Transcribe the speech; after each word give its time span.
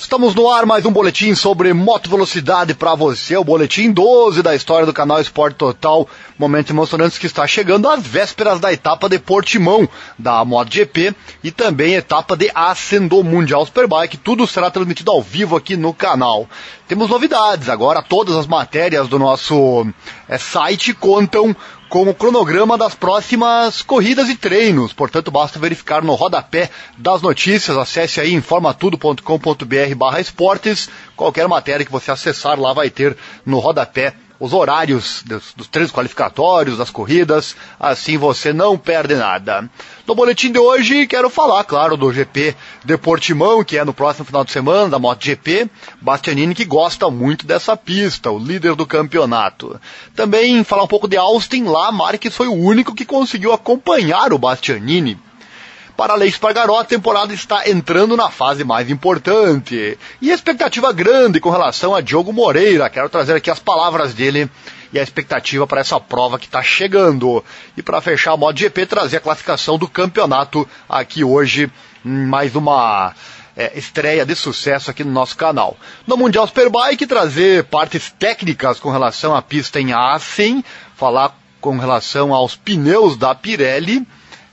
Estamos 0.00 0.34
no 0.34 0.48
ar 0.50 0.64
mais 0.64 0.86
um 0.86 0.90
boletim 0.90 1.34
sobre 1.34 1.74
moto 1.74 2.08
velocidade 2.08 2.72
para 2.72 2.94
você, 2.94 3.36
o 3.36 3.44
boletim 3.44 3.92
12 3.92 4.42
da 4.42 4.54
história 4.56 4.86
do 4.86 4.94
canal 4.94 5.20
Esporte 5.20 5.56
Total. 5.56 6.08
Momentos 6.38 6.70
emocionantes 6.70 7.18
que 7.18 7.26
está 7.26 7.46
chegando 7.46 7.86
às 7.86 8.02
vésperas 8.02 8.58
da 8.58 8.72
etapa 8.72 9.10
de 9.10 9.18
Portimão 9.18 9.86
da 10.18 10.42
MotoGP 10.42 11.14
e 11.44 11.50
também 11.50 11.96
etapa 11.96 12.34
de 12.34 12.50
Ascendo 12.54 13.22
Mundial 13.22 13.66
Superbike. 13.66 14.16
Tudo 14.16 14.46
será 14.46 14.70
transmitido 14.70 15.10
ao 15.10 15.20
vivo 15.20 15.54
aqui 15.54 15.76
no 15.76 15.92
canal. 15.92 16.48
Temos 16.88 17.10
novidades 17.10 17.68
agora, 17.68 18.02
todas 18.02 18.34
as 18.36 18.46
matérias 18.46 19.06
do 19.06 19.18
nosso 19.18 19.86
é, 20.26 20.38
site 20.38 20.94
contam 20.94 21.54
com 21.90 22.08
o 22.08 22.14
cronograma 22.14 22.78
das 22.78 22.94
próximas 22.94 23.82
corridas 23.82 24.28
e 24.28 24.36
treinos. 24.36 24.92
Portanto, 24.92 25.28
basta 25.28 25.58
verificar 25.58 26.04
no 26.04 26.14
rodapé 26.14 26.70
das 26.96 27.20
notícias. 27.20 27.76
Acesse 27.76 28.20
aí 28.20 28.32
informatudo.com.br 28.32 29.94
barra 29.96 30.20
esportes. 30.20 30.88
Qualquer 31.16 31.48
matéria 31.48 31.84
que 31.84 31.90
você 31.90 32.12
acessar 32.12 32.58
lá 32.58 32.72
vai 32.72 32.90
ter 32.90 33.16
no 33.44 33.58
rodapé 33.58 34.14
os 34.40 34.54
horários 34.54 35.22
dos, 35.22 35.54
dos 35.54 35.92
qualificatórios, 35.92 36.78
das 36.78 36.88
corridas, 36.88 37.54
assim 37.78 38.16
você 38.16 38.52
não 38.54 38.78
perde 38.78 39.14
nada. 39.14 39.68
No 40.06 40.14
boletim 40.14 40.50
de 40.50 40.58
hoje, 40.58 41.06
quero 41.06 41.28
falar, 41.28 41.62
claro, 41.64 41.96
do 41.96 42.10
GP 42.10 42.56
de 42.82 42.96
Portimão, 42.96 43.62
que 43.62 43.76
é 43.76 43.84
no 43.84 43.92
próximo 43.92 44.24
final 44.24 44.42
de 44.42 44.50
semana, 44.50 44.88
da 44.88 44.98
MotoGP. 44.98 45.68
Bastianini 46.00 46.54
que 46.54 46.64
gosta 46.64 47.10
muito 47.10 47.46
dessa 47.46 47.76
pista, 47.76 48.30
o 48.30 48.38
líder 48.38 48.74
do 48.74 48.86
campeonato. 48.86 49.78
Também 50.16 50.64
falar 50.64 50.84
um 50.84 50.88
pouco 50.88 51.06
de 51.06 51.18
Austin, 51.18 51.64
lá 51.64 51.92
Marques 51.92 52.34
foi 52.34 52.48
o 52.48 52.54
único 52.54 52.94
que 52.94 53.04
conseguiu 53.04 53.52
acompanhar 53.52 54.32
o 54.32 54.38
Bastianini 54.38 55.18
para 56.00 56.14
Leite 56.14 56.32
Espargaró, 56.32 56.78
a 56.78 56.84
temporada 56.84 57.34
está 57.34 57.68
entrando 57.68 58.16
na 58.16 58.30
fase 58.30 58.64
mais 58.64 58.88
importante. 58.88 59.98
E 60.18 60.30
expectativa 60.30 60.90
grande 60.94 61.40
com 61.40 61.50
relação 61.50 61.94
a 61.94 62.00
Diogo 62.00 62.32
Moreira. 62.32 62.88
Quero 62.88 63.10
trazer 63.10 63.34
aqui 63.34 63.50
as 63.50 63.58
palavras 63.58 64.14
dele 64.14 64.50
e 64.94 64.98
a 64.98 65.02
expectativa 65.02 65.66
para 65.66 65.82
essa 65.82 66.00
prova 66.00 66.38
que 66.38 66.46
está 66.46 66.62
chegando. 66.62 67.44
E 67.76 67.82
para 67.82 68.00
fechar 68.00 68.32
o 68.32 68.38
MotoGP, 68.38 68.86
trazer 68.86 69.18
a 69.18 69.20
classificação 69.20 69.76
do 69.76 69.86
campeonato 69.86 70.66
aqui 70.88 71.22
hoje. 71.22 71.70
Mais 72.02 72.56
uma 72.56 73.14
é, 73.54 73.78
estreia 73.78 74.24
de 74.24 74.34
sucesso 74.34 74.90
aqui 74.90 75.04
no 75.04 75.12
nosso 75.12 75.36
canal. 75.36 75.76
No 76.06 76.16
Mundial 76.16 76.46
Superbike, 76.46 77.06
trazer 77.06 77.64
partes 77.64 78.10
técnicas 78.18 78.80
com 78.80 78.90
relação 78.90 79.36
à 79.36 79.42
pista 79.42 79.78
em 79.78 79.92
Assen, 79.92 80.64
falar 80.96 81.38
com 81.60 81.76
relação 81.76 82.32
aos 82.32 82.56
pneus 82.56 83.18
da 83.18 83.34
Pirelli 83.34 84.06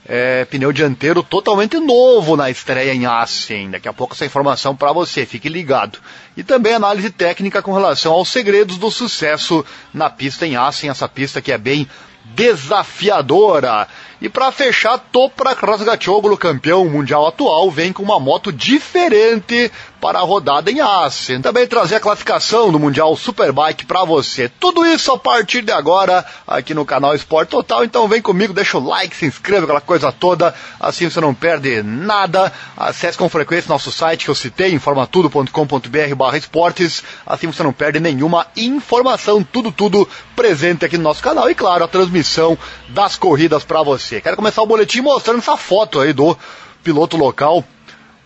é, 0.08 0.46
pneu 0.46 0.72
dianteiro 0.72 1.22
totalmente 1.22 1.78
novo 1.78 2.34
na 2.34 2.48
estreia 2.48 2.94
em 2.94 3.04
Assen. 3.04 3.70
Daqui 3.70 3.86
a 3.86 3.92
pouco 3.92 4.14
essa 4.14 4.24
informação 4.24 4.74
para 4.74 4.90
você, 4.90 5.26
fique 5.26 5.50
ligado. 5.50 5.98
E 6.34 6.42
também 6.42 6.72
análise 6.72 7.10
técnica 7.10 7.60
com 7.60 7.74
relação 7.74 8.12
aos 8.12 8.30
segredos 8.30 8.78
do 8.78 8.90
sucesso 8.90 9.64
na 9.92 10.08
pista 10.08 10.46
em 10.46 10.56
Assen, 10.56 10.88
essa 10.88 11.06
pista 11.06 11.42
que 11.42 11.52
é 11.52 11.58
bem 11.58 11.86
desafiadora. 12.34 13.86
E 14.20 14.28
para 14.28 14.50
fechar, 14.50 14.98
Toprak 14.98 15.64
Razgatoglu, 15.64 16.36
campeão 16.36 16.84
mundial 16.86 17.26
atual, 17.26 17.70
vem 17.70 17.92
com 17.92 18.02
uma 18.02 18.18
moto 18.18 18.52
diferente 18.52 19.70
para 20.00 20.18
a 20.18 20.22
rodada 20.22 20.70
em 20.70 20.80
Assen. 20.80 21.40
Também 21.40 21.66
trazer 21.66 21.96
a 21.96 22.00
classificação 22.00 22.70
do 22.70 22.78
Mundial 22.78 23.16
Superbike 23.16 23.86
para 23.86 24.04
você. 24.04 24.48
Tudo 24.48 24.86
isso 24.86 25.12
a 25.12 25.18
partir 25.18 25.62
de 25.62 25.72
agora 25.72 26.24
aqui 26.46 26.74
no 26.74 26.84
canal 26.84 27.14
Esporte 27.14 27.50
Total. 27.50 27.84
Então 27.84 28.08
vem 28.08 28.22
comigo, 28.22 28.52
deixa 28.52 28.78
o 28.78 28.86
like, 28.86 29.14
se 29.14 29.26
inscreva, 29.26 29.64
aquela 29.64 29.80
coisa 29.80 30.12
toda. 30.12 30.54
Assim 30.80 31.08
você 31.08 31.20
não 31.20 31.34
perde 31.34 31.82
nada. 31.82 32.52
Acesse 32.76 33.18
com 33.18 33.28
frequência 33.28 33.68
nosso 33.68 33.90
site 33.90 34.24
que 34.24 34.30
eu 34.30 34.34
citei, 34.34 34.72
informatudo.com.br 34.72 36.36
esportes. 36.36 37.02
Assim 37.26 37.46
você 37.46 37.62
não 37.62 37.72
perde 37.72 38.00
nenhuma 38.00 38.46
informação. 38.56 39.42
Tudo, 39.42 39.72
tudo 39.72 40.08
presente 40.36 40.84
aqui 40.84 40.96
no 40.96 41.04
nosso 41.04 41.22
canal. 41.22 41.50
E 41.50 41.54
claro, 41.54 41.84
a 41.84 41.88
transmissão 41.88 42.56
das 42.88 43.16
corridas 43.16 43.64
para 43.64 43.82
você. 43.82 44.20
Quero 44.20 44.36
começar 44.36 44.62
o 44.62 44.66
boletim 44.66 45.00
mostrando 45.00 45.38
essa 45.38 45.56
foto 45.56 46.00
aí 46.00 46.12
do 46.12 46.36
piloto 46.82 47.16
local 47.16 47.64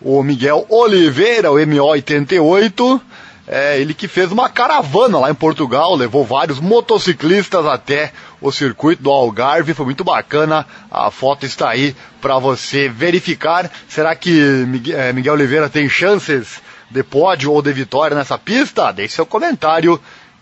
o 0.03 0.21
Miguel 0.21 0.65
Oliveira, 0.69 1.51
o 1.51 1.55
MO88, 1.55 3.01
é, 3.47 3.79
ele 3.79 3.93
que 3.93 4.07
fez 4.07 4.31
uma 4.31 4.49
caravana 4.49 5.19
lá 5.19 5.29
em 5.29 5.35
Portugal, 5.35 5.95
levou 5.95 6.25
vários 6.25 6.59
motociclistas 6.59 7.65
até 7.65 8.11
o 8.41 8.51
circuito 8.51 9.03
do 9.03 9.11
Algarve, 9.11 9.73
foi 9.73 9.85
muito 9.85 10.03
bacana, 10.03 10.65
a 10.91 11.09
foto 11.09 11.45
está 11.45 11.69
aí 11.69 11.95
para 12.21 12.37
você 12.39 12.87
verificar. 12.87 13.71
Será 13.87 14.15
que 14.15 14.65
é, 14.93 15.11
Miguel 15.13 15.33
Oliveira 15.33 15.69
tem 15.69 15.89
chances 15.89 16.61
de 16.89 17.03
pódio 17.03 17.51
ou 17.51 17.61
de 17.61 17.71
vitória 17.73 18.15
nessa 18.15 18.37
pista? 18.37 18.91
Deixe 18.91 19.15
seu 19.15 19.25
comentário, 19.25 19.99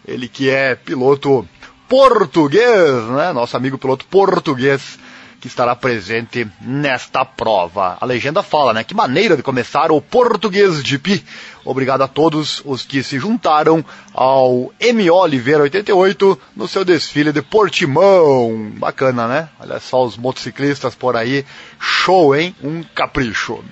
ele 0.07 0.27
que 0.27 0.49
é 0.49 0.75
piloto 0.75 1.47
português, 1.87 3.03
né? 3.09 3.33
Nosso 3.33 3.57
amigo 3.57 3.77
piloto 3.77 4.05
português 4.05 4.97
que 5.41 5.47
estará 5.47 5.75
presente 5.75 6.47
nesta 6.61 7.25
prova. 7.25 7.97
A 7.99 8.05
legenda 8.05 8.43
fala, 8.43 8.73
né? 8.73 8.83
Que 8.83 8.93
maneira 8.93 9.35
de 9.35 9.41
começar 9.41 9.91
o 9.91 9.99
português 9.99 10.83
GP. 10.83 11.23
Obrigado 11.65 12.03
a 12.03 12.07
todos 12.07 12.61
os 12.63 12.85
que 12.85 13.01
se 13.01 13.17
juntaram 13.17 13.83
ao 14.13 14.71
MO 14.93 15.13
Oliveira 15.13 15.63
88 15.63 16.39
no 16.55 16.67
seu 16.67 16.85
desfile 16.85 17.31
de 17.31 17.41
Portimão. 17.41 18.71
Bacana, 18.77 19.27
né? 19.27 19.49
Olha 19.59 19.79
só 19.79 20.05
os 20.05 20.15
motociclistas 20.15 20.93
por 20.93 21.17
aí. 21.17 21.43
Show, 21.79 22.35
hein? 22.35 22.55
Um 22.63 22.83
capricho. 22.83 23.63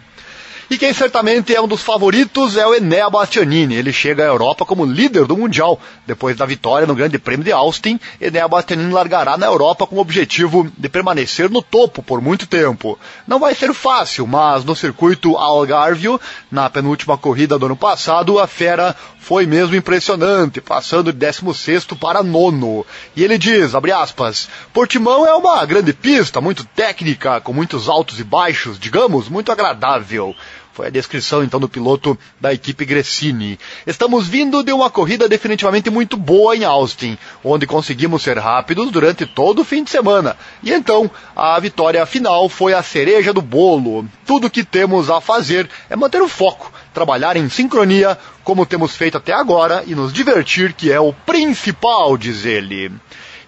E 0.70 0.78
quem 0.78 0.94
certamente 0.94 1.56
é 1.56 1.60
um 1.60 1.68
dos 1.68 1.82
favoritos 1.82 2.56
é 2.56 2.64
o 2.68 2.76
Enea 2.76 3.10
Bastianini. 3.10 3.74
Ele 3.74 3.92
chega 3.92 4.24
à 4.24 4.28
Europa 4.28 4.64
como 4.64 4.86
líder 4.86 5.26
do 5.26 5.36
Mundial. 5.36 5.82
Depois 6.06 6.38
da 6.38 6.46
vitória 6.46 6.86
no 6.86 6.94
Grande 6.94 7.18
Prêmio 7.18 7.44
de 7.44 7.52
Austin, 7.52 8.00
Enea 8.22 8.48
Bastianini 8.48 8.94
largará 8.94 9.36
na 9.36 9.48
Europa 9.48 9.88
com 9.88 9.96
o 9.96 10.00
objetivo 10.00 10.72
de 10.78 10.88
permanecer 10.88 11.50
no 11.50 11.64
topo 11.64 12.04
por 12.04 12.22
muito 12.22 12.46
tempo. 12.46 13.00
Não 13.28 13.40
vai 13.40 13.56
ser 13.56 13.74
fácil, 13.74 14.28
mas 14.28 14.64
no 14.64 14.76
circuito 14.76 15.36
Algarve, 15.38 16.20
na 16.52 16.70
penúltima 16.70 17.18
corrida 17.18 17.58
do 17.58 17.66
ano 17.66 17.76
passado, 17.76 18.38
a 18.38 18.46
fera 18.46 18.96
foi 19.20 19.46
mesmo 19.48 19.76
impressionante, 19.76 20.62
passando 20.62 21.12
de 21.12 21.18
16 21.18 21.86
para 22.00 22.24
nono. 22.24 22.86
E 23.16 23.24
ele 23.24 23.38
diz, 23.40 23.74
abre 23.74 23.92
aspas, 23.92 24.48
Portimão 24.72 25.26
é 25.26 25.34
uma 25.34 25.66
grande 25.66 25.94
pista, 25.94 26.40
muito 26.40 26.64
técnica, 26.64 27.42
com 27.42 27.54
muitos 27.54 27.90
altos 27.90 28.20
e 28.20 28.24
baixos, 28.24 28.80
digamos, 28.80 29.28
muito 29.30 29.52
agradável. 29.52 30.36
Foi 30.74 30.88
a 30.88 30.90
descrição 30.90 31.44
então 31.44 31.60
do 31.60 31.68
piloto 31.68 32.18
da 32.40 32.54
equipe 32.54 32.86
Gressini. 32.86 33.60
Estamos 33.86 34.28
vindo 34.28 34.64
de 34.64 34.72
uma 34.72 34.90
corrida 34.90 35.28
definitivamente 35.28 35.90
muito 35.90 36.16
boa 36.16 36.56
em 36.56 36.64
Austin, 36.64 37.18
onde 37.44 37.68
conseguimos 37.68 38.24
ser 38.24 38.38
rápidos 38.38 38.90
durante 38.92 39.26
todo 39.26 39.60
o 39.60 39.66
fim 39.66 39.84
de 39.84 39.90
semana. 39.90 40.38
E 40.64 40.72
então, 40.72 41.10
a 41.36 41.60
vitória 41.60 42.06
final 42.06 42.48
foi 42.48 42.74
a 42.74 42.84
cereja 42.84 43.34
do 43.34 43.42
bolo. 43.42 44.08
Tudo 44.26 44.50
que 44.50 44.64
temos 44.64 45.10
a 45.10 45.20
fazer 45.20 45.70
é 45.90 45.96
manter 45.96 46.22
o 46.22 46.30
foco, 46.30 46.72
trabalhar 46.94 47.36
em 47.36 47.50
sincronia, 47.50 48.18
como 48.44 48.66
temos 48.66 48.96
feito 48.96 49.18
até 49.18 49.34
agora, 49.34 49.84
e 49.86 49.96
nos 49.96 50.14
divertir, 50.14 50.74
que 50.74 50.92
é 50.92 51.00
o 51.00 51.12
principal, 51.12 52.18
diz 52.18 52.46
ele. 52.46 52.92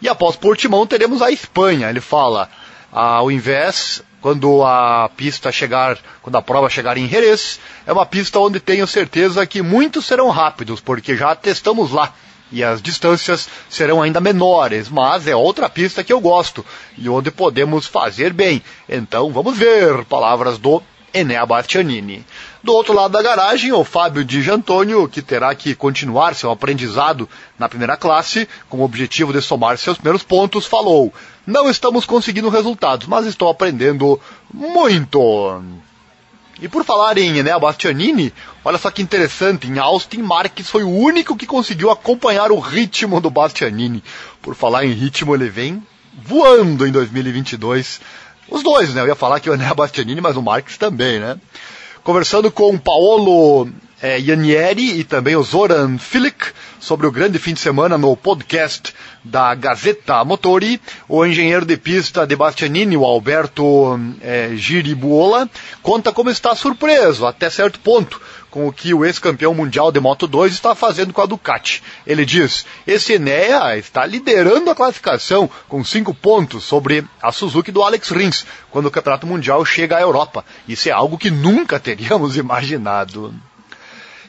E 0.01 0.09
após 0.09 0.35
Portimão 0.35 0.85
teremos 0.87 1.21
a 1.21 1.31
Espanha, 1.31 1.89
ele 1.89 2.01
fala. 2.01 2.49
Ao 2.91 3.31
invés 3.31 4.03
quando 4.21 4.63
a 4.63 5.09
pista 5.17 5.51
chegar, 5.51 5.97
quando 6.21 6.35
a 6.35 6.41
prova 6.41 6.69
chegar 6.69 6.97
em 6.97 7.09
Jerez, 7.09 7.59
é 7.85 7.91
uma 7.91 8.05
pista 8.05 8.39
onde 8.39 8.59
tenho 8.59 8.85
certeza 8.85 9.45
que 9.45 9.61
muitos 9.61 10.05
serão 10.05 10.29
rápidos, 10.29 10.79
porque 10.79 11.17
já 11.17 11.35
testamos 11.35 11.91
lá. 11.91 12.13
E 12.51 12.63
as 12.63 12.81
distâncias 12.81 13.47
serão 13.69 14.01
ainda 14.01 14.19
menores, 14.19 14.89
mas 14.89 15.25
é 15.25 15.35
outra 15.35 15.69
pista 15.69 16.03
que 16.03 16.11
eu 16.11 16.19
gosto 16.19 16.65
e 16.97 17.07
onde 17.07 17.31
podemos 17.31 17.87
fazer 17.87 18.33
bem. 18.33 18.61
Então 18.87 19.31
vamos 19.31 19.57
ver, 19.57 20.03
palavras 20.05 20.57
do 20.57 20.83
Enea 21.13 21.45
Bastianini. 21.45 22.25
Do 22.63 22.73
outro 22.73 22.93
lado 22.93 23.11
da 23.11 23.21
garagem, 23.21 23.71
o 23.71 23.83
Fábio 23.83 24.23
Di 24.23 24.49
Antônio, 24.49 25.07
que 25.07 25.21
terá 25.21 25.53
que 25.55 25.75
continuar 25.75 26.35
seu 26.35 26.51
aprendizado 26.51 27.27
na 27.57 27.67
primeira 27.67 27.97
classe, 27.97 28.47
com 28.69 28.77
o 28.77 28.83
objetivo 28.83 29.33
de 29.33 29.41
somar 29.41 29.77
seus 29.77 29.97
primeiros 29.97 30.23
pontos, 30.23 30.65
falou: 30.65 31.13
Não 31.45 31.69
estamos 31.69 32.05
conseguindo 32.05 32.49
resultados, 32.49 33.07
mas 33.07 33.25
estou 33.25 33.49
aprendendo 33.49 34.19
muito. 34.53 35.61
E 36.61 36.67
por 36.67 36.85
falar 36.85 37.17
em 37.17 37.41
né, 37.41 37.57
Bastianini, 37.57 38.31
olha 38.63 38.77
só 38.77 38.91
que 38.91 39.01
interessante, 39.01 39.67
em 39.67 39.79
Austin 39.79 40.21
Marques 40.21 40.69
foi 40.69 40.83
o 40.83 40.89
único 40.89 41.35
que 41.35 41.47
conseguiu 41.47 41.89
acompanhar 41.89 42.51
o 42.51 42.59
ritmo 42.59 43.19
do 43.19 43.31
Bastianini. 43.31 44.03
Por 44.43 44.53
falar 44.53 44.85
em 44.85 44.91
ritmo, 44.91 45.33
ele 45.33 45.49
vem 45.49 45.81
voando 46.23 46.85
em 46.85 46.91
2022. 46.91 47.99
Os 48.51 48.61
dois, 48.61 48.93
né? 48.93 49.01
Eu 49.01 49.07
ia 49.07 49.15
falar 49.15 49.39
que 49.39 49.49
o 49.49 49.53
Ené 49.53 49.73
Bastianini, 49.73 50.19
mas 50.19 50.35
o 50.35 50.41
Marques 50.41 50.77
também, 50.77 51.19
né? 51.19 51.37
Conversando 52.03 52.51
com 52.51 52.77
Paolo 52.77 53.69
é, 54.01 54.19
Ianieri 54.19 54.99
e 54.99 55.03
também 55.05 55.37
o 55.37 55.43
Zoran 55.43 55.97
Filic 55.97 56.47
sobre 56.77 57.07
o 57.07 57.11
grande 57.11 57.39
fim 57.39 57.53
de 57.53 57.61
semana 57.61 57.97
no 57.97 58.17
podcast 58.17 58.93
da 59.23 59.55
Gazeta 59.55 60.25
Motori, 60.25 60.81
o 61.07 61.25
engenheiro 61.25 61.65
de 61.65 61.77
pista 61.77 62.27
de 62.27 62.35
Bastianini, 62.35 62.97
o 62.97 63.05
Alberto 63.05 63.97
é, 64.19 64.49
Giribuola, 64.55 65.49
conta 65.81 66.11
como 66.11 66.29
está 66.29 66.53
surpreso, 66.53 67.25
até 67.25 67.49
certo 67.49 67.79
ponto, 67.79 68.19
com 68.51 68.67
o 68.67 68.73
que 68.73 68.93
o 68.93 69.05
ex-campeão 69.05 69.53
mundial 69.53 69.91
de 69.91 69.99
Moto 69.99 70.27
2 70.27 70.53
está 70.53 70.75
fazendo 70.75 71.13
com 71.13 71.21
a 71.21 71.25
Ducati. 71.25 71.81
Ele 72.05 72.25
diz: 72.25 72.65
esse 72.85 73.13
Enea 73.13 73.77
está 73.77 74.05
liderando 74.05 74.69
a 74.69 74.75
classificação 74.75 75.49
com 75.69 75.83
cinco 75.83 76.13
pontos 76.13 76.65
sobre 76.65 77.03
a 77.21 77.31
Suzuki 77.31 77.71
do 77.71 77.81
Alex 77.81 78.09
Rins, 78.09 78.45
quando 78.69 78.87
o 78.87 78.91
campeonato 78.91 79.25
mundial 79.25 79.65
chega 79.65 79.97
à 79.97 80.01
Europa. 80.01 80.45
Isso 80.67 80.89
é 80.89 80.91
algo 80.91 81.17
que 81.17 81.31
nunca 81.31 81.79
teríamos 81.79 82.35
imaginado. 82.37 83.33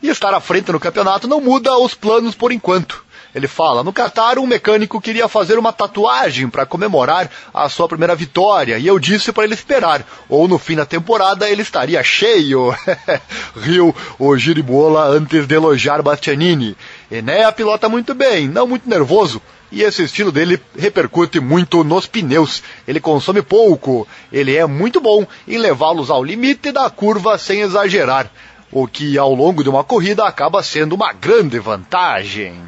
E 0.00 0.08
estar 0.08 0.32
à 0.32 0.40
frente 0.40 0.72
no 0.72 0.80
campeonato 0.80 1.28
não 1.28 1.40
muda 1.40 1.76
os 1.76 1.94
planos 1.94 2.34
por 2.34 2.52
enquanto. 2.52 3.04
Ele 3.34 3.48
fala: 3.48 3.82
no 3.82 3.92
Catar, 3.92 4.38
um 4.38 4.46
mecânico 4.46 5.00
queria 5.00 5.26
fazer 5.26 5.58
uma 5.58 5.72
tatuagem 5.72 6.48
para 6.48 6.66
comemorar 6.66 7.30
a 7.52 7.68
sua 7.68 7.88
primeira 7.88 8.14
vitória 8.14 8.78
e 8.78 8.86
eu 8.86 8.98
disse 8.98 9.32
para 9.32 9.44
ele 9.44 9.54
esperar, 9.54 10.04
ou 10.28 10.46
no 10.46 10.58
fim 10.58 10.76
da 10.76 10.84
temporada 10.84 11.48
ele 11.48 11.62
estaria 11.62 12.02
cheio. 12.02 12.74
Riu 13.56 13.94
o 14.18 14.36
Giribola 14.36 15.06
antes 15.06 15.46
de 15.46 15.54
elogiar 15.54 16.02
Bastianini. 16.02 16.76
Enéa 17.10 17.50
pilota 17.52 17.88
muito 17.88 18.14
bem, 18.14 18.48
não 18.48 18.66
muito 18.66 18.88
nervoso, 18.88 19.40
e 19.70 19.82
esse 19.82 20.02
estilo 20.02 20.30
dele 20.30 20.60
repercute 20.76 21.40
muito 21.40 21.82
nos 21.82 22.06
pneus. 22.06 22.62
Ele 22.86 23.00
consome 23.00 23.40
pouco, 23.40 24.06
ele 24.30 24.54
é 24.54 24.66
muito 24.66 25.00
bom 25.00 25.26
em 25.48 25.56
levá-los 25.56 26.10
ao 26.10 26.22
limite 26.22 26.70
da 26.70 26.90
curva 26.90 27.38
sem 27.38 27.60
exagerar, 27.60 28.30
o 28.70 28.86
que 28.86 29.16
ao 29.16 29.34
longo 29.34 29.62
de 29.62 29.70
uma 29.70 29.82
corrida 29.82 30.26
acaba 30.26 30.62
sendo 30.62 30.94
uma 30.94 31.14
grande 31.14 31.58
vantagem. 31.58 32.60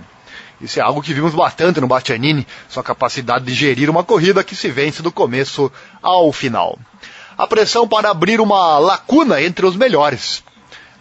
Isso 0.60 0.78
é 0.78 0.82
algo 0.82 1.02
que 1.02 1.12
vimos 1.12 1.34
bastante 1.34 1.80
no 1.80 1.86
Bastianini, 1.86 2.46
sua 2.68 2.82
capacidade 2.82 3.44
de 3.44 3.54
gerir 3.54 3.90
uma 3.90 4.04
corrida 4.04 4.44
que 4.44 4.54
se 4.54 4.70
vence 4.70 5.02
do 5.02 5.12
começo 5.12 5.70
ao 6.02 6.32
final. 6.32 6.78
A 7.36 7.46
pressão 7.46 7.86
para 7.88 8.10
abrir 8.10 8.40
uma 8.40 8.78
lacuna 8.78 9.42
entre 9.42 9.66
os 9.66 9.76
melhores. 9.76 10.42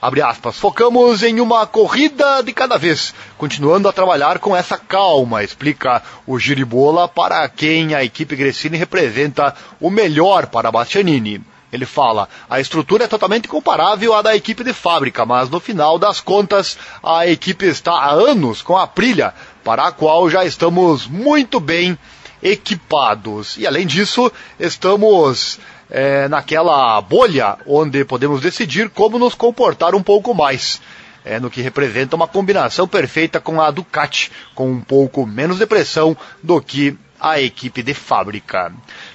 Abre 0.02 0.22
aspas, 0.22 0.58
focamos 0.58 1.24
em 1.24 1.40
uma 1.40 1.66
corrida 1.66 2.42
de 2.44 2.52
cada 2.52 2.78
vez, 2.78 3.14
continuando 3.38 3.88
a 3.88 3.94
trabalhar 3.94 4.38
com 4.40 4.54
essa 4.54 4.78
calma, 4.78 5.44
explica 5.44 6.04
o 6.28 6.38
Giribola, 6.38 7.08
para 7.08 7.48
quem 7.48 7.96
a 7.96 8.04
equipe 8.04 8.36
Gressini 8.36 8.76
representa 8.76 9.56
o 9.80 9.90
melhor 9.90 10.48
para 10.48 10.72
Bastianini. 10.72 11.42
Ele 11.74 11.88
fala: 11.88 12.30
a 12.48 12.60
estrutura 12.60 13.06
é 13.06 13.08
totalmente 13.08 13.48
comparável 13.48 14.14
à 14.14 14.22
da 14.22 14.36
equipe 14.36 14.64
de 14.64 14.72
fábrica, 14.72 15.26
mas 15.26 15.50
no 15.50 15.60
final 15.60 15.98
das 15.98 16.22
contas 16.22 16.78
a 17.02 17.26
equipe 17.26 17.66
está 17.66 17.94
há 17.94 18.12
anos 18.12 18.62
com 18.62 18.78
a 18.78 18.86
Prilha, 18.86 19.34
para 19.64 19.88
a 19.88 19.92
qual 19.92 20.30
já 20.30 20.46
estamos 20.46 21.08
muito 21.08 21.60
bem 21.60 21.98
equipados. 22.44 23.58
E 23.58 23.66
além 23.66 23.88
disso, 23.88 24.32
estamos 24.60 25.60
é, 25.90 26.28
naquela 26.28 27.02
bolha 27.02 27.58
onde 27.66 28.06
podemos 28.06 28.40
decidir 28.40 28.92
como 28.92 29.18
nos 29.18 29.34
comportar 29.34 29.96
um 29.96 30.04
pouco 30.04 30.32
mais. 30.36 30.80
É, 31.26 31.40
no 31.40 31.50
que 31.50 31.62
representa 31.62 32.18
uma 32.18 32.28
combinação 32.28 32.86
perfeita 32.86 33.40
com 33.40 33.62
a 33.62 33.72
Ducati, 33.72 34.30
com 34.54 34.70
um 34.70 34.82
pouco 34.82 35.26
menos 35.26 35.58
de 35.58 35.66
pressão 35.66 36.18
do 36.44 36.62
que 36.62 36.98
a 37.18 37.40
equipe 37.40 37.82
de 37.82 37.94
fábrica. 37.94 38.74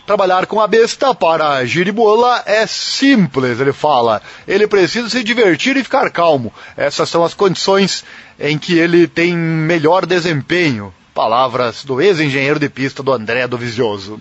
Trabalhar 0.09 0.47
com 0.47 0.59
a 0.59 0.67
besta 0.67 1.15
para 1.15 1.63
Giribola 1.67 2.43
é 2.47 2.67
simples, 2.67 3.61
ele 3.61 3.75
fala. 3.75 4.23
Ele 4.47 4.67
precisa 4.67 5.07
se 5.11 5.23
divertir 5.23 5.77
e 5.77 5.85
ficar 5.85 6.11
calmo. 6.11 6.51
Essas 6.79 7.11
são 7.11 7.23
as 7.23 7.35
condições 7.35 8.07
em 8.41 8.57
que 8.57 8.79
ele 8.79 9.07
tem 9.07 9.37
melhor 9.37 10.07
desempenho. 10.07 10.95
Palavras 11.13 11.85
do 11.85 12.01
ex-engenheiro 12.01 12.59
de 12.59 12.71
pista 12.71 13.03
do 13.03 13.13
André 13.13 13.47
do 13.47 13.59
Visioso 13.59 14.19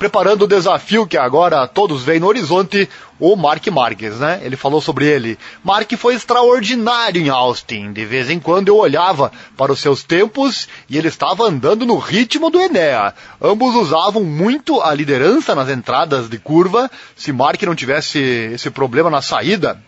preparando 0.00 0.44
o 0.44 0.48
desafio 0.48 1.06
que 1.06 1.18
agora 1.18 1.68
todos 1.68 2.02
veem 2.02 2.20
no 2.20 2.26
horizonte, 2.26 2.88
o 3.18 3.36
Mark 3.36 3.66
Marques, 3.66 4.18
né? 4.18 4.40
Ele 4.42 4.56
falou 4.56 4.80
sobre 4.80 5.04
ele. 5.04 5.38
Mark 5.62 5.92
foi 5.98 6.14
extraordinário 6.14 7.20
em 7.20 7.28
Austin. 7.28 7.92
De 7.92 8.06
vez 8.06 8.30
em 8.30 8.40
quando 8.40 8.68
eu 8.68 8.78
olhava 8.78 9.30
para 9.58 9.70
os 9.70 9.78
seus 9.78 10.02
tempos 10.02 10.66
e 10.88 10.96
ele 10.96 11.08
estava 11.08 11.44
andando 11.44 11.84
no 11.84 11.98
ritmo 11.98 12.48
do 12.48 12.58
Enea. 12.58 13.12
Ambos 13.42 13.74
usavam 13.74 14.24
muito 14.24 14.80
a 14.80 14.94
liderança 14.94 15.54
nas 15.54 15.68
entradas 15.68 16.30
de 16.30 16.38
curva. 16.38 16.90
Se 17.14 17.30
Mark 17.30 17.62
não 17.64 17.74
tivesse 17.74 18.18
esse 18.54 18.70
problema 18.70 19.10
na 19.10 19.20
saída, 19.20 19.78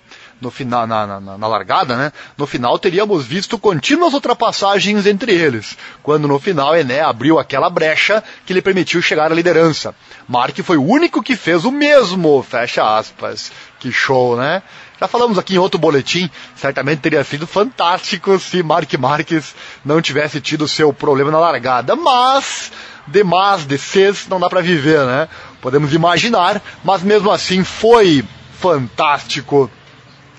no 0.43 0.51
final, 0.51 0.87
na, 0.87 1.07
na, 1.07 1.39
na, 1.39 1.47
largada, 1.47 1.97
né? 1.97 2.13
No 2.37 2.47
final 2.47 2.77
teríamos 2.79 3.25
visto 3.25 3.57
contínuas 3.57 4.13
ultrapassagens 4.13 5.07
entre 5.07 5.33
eles, 5.33 5.79
quando 6.03 6.27
no 6.27 6.39
final 6.41 6.77
Ené 6.77 7.01
abriu 7.01 7.39
aquela 7.39 7.71
brecha 7.71 8.23
que 8.45 8.53
lhe 8.53 8.61
permitiu 8.61 9.01
chegar 9.01 9.31
à 9.31 9.35
liderança. 9.35 9.95
Mark 10.29 10.59
foi 10.65 10.77
o 10.77 10.85
único 10.85 11.23
que 11.23 11.37
fez 11.37 11.65
o 11.65 11.71
mesmo, 11.71 12.43
fecha 12.43 12.99
aspas. 12.99 13.53
Que 13.79 13.93
show, 13.93 14.37
né? 14.37 14.63
Já 15.01 15.09
falamos 15.09 15.39
aqui 15.39 15.55
em 15.55 15.59
outro 15.59 15.81
boletim, 15.81 16.29
certamente 16.57 17.01
teria 17.01 17.25
sido 17.25 17.47
fantástico 17.47 18.39
se 18.39 18.63
Mark 18.63 18.93
Marques 18.95 19.55
não 19.85 20.03
tivesse 20.03 20.41
tido 20.41 20.69
seu 20.69 20.93
problema 20.93 21.31
na 21.31 21.39
largada, 21.39 21.97
mas 21.97 22.73
demais 23.07 23.65
de 23.65 23.79
seis 23.79 24.27
não 24.29 24.41
dá 24.41 24.49
para 24.49 24.61
viver, 24.61 25.05
né? 25.05 25.29
Podemos 25.61 25.93
imaginar, 25.93 26.61
mas 26.85 27.03
mesmo 27.03 27.31
assim 27.31 27.63
foi 27.65 28.25
fantástico 28.61 29.71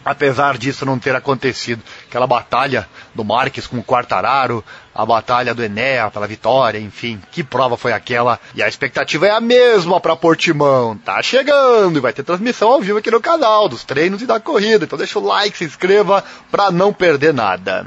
apesar 0.03 0.57
disso 0.57 0.85
não 0.85 0.99
ter 0.99 1.15
acontecido. 1.15 1.81
Aquela 2.07 2.27
batalha 2.27 2.87
do 3.13 3.23
Marques 3.23 3.67
com 3.67 3.77
o 3.77 3.83
Quartararo, 3.83 4.63
a 4.93 5.05
batalha 5.05 5.53
do 5.53 5.63
Enea 5.63 6.09
pela 6.11 6.27
vitória, 6.27 6.79
enfim, 6.79 7.21
que 7.31 7.43
prova 7.43 7.77
foi 7.77 7.93
aquela? 7.93 8.39
E 8.53 8.61
a 8.61 8.67
expectativa 8.67 9.27
é 9.27 9.31
a 9.31 9.41
mesma 9.41 9.99
para 9.99 10.15
Portimão. 10.15 10.97
Tá 10.97 11.21
chegando 11.21 11.97
e 11.97 12.01
vai 12.01 12.13
ter 12.13 12.23
transmissão 12.23 12.69
ao 12.69 12.81
vivo 12.81 12.99
aqui 12.99 13.11
no 13.11 13.21
canal 13.21 13.67
dos 13.67 13.83
treinos 13.83 14.21
e 14.21 14.25
da 14.25 14.39
corrida. 14.39 14.85
Então 14.85 14.97
deixa 14.97 15.19
o 15.19 15.25
like, 15.25 15.57
se 15.57 15.65
inscreva 15.65 16.23
para 16.51 16.71
não 16.71 16.93
perder 16.93 17.33
nada. 17.33 17.85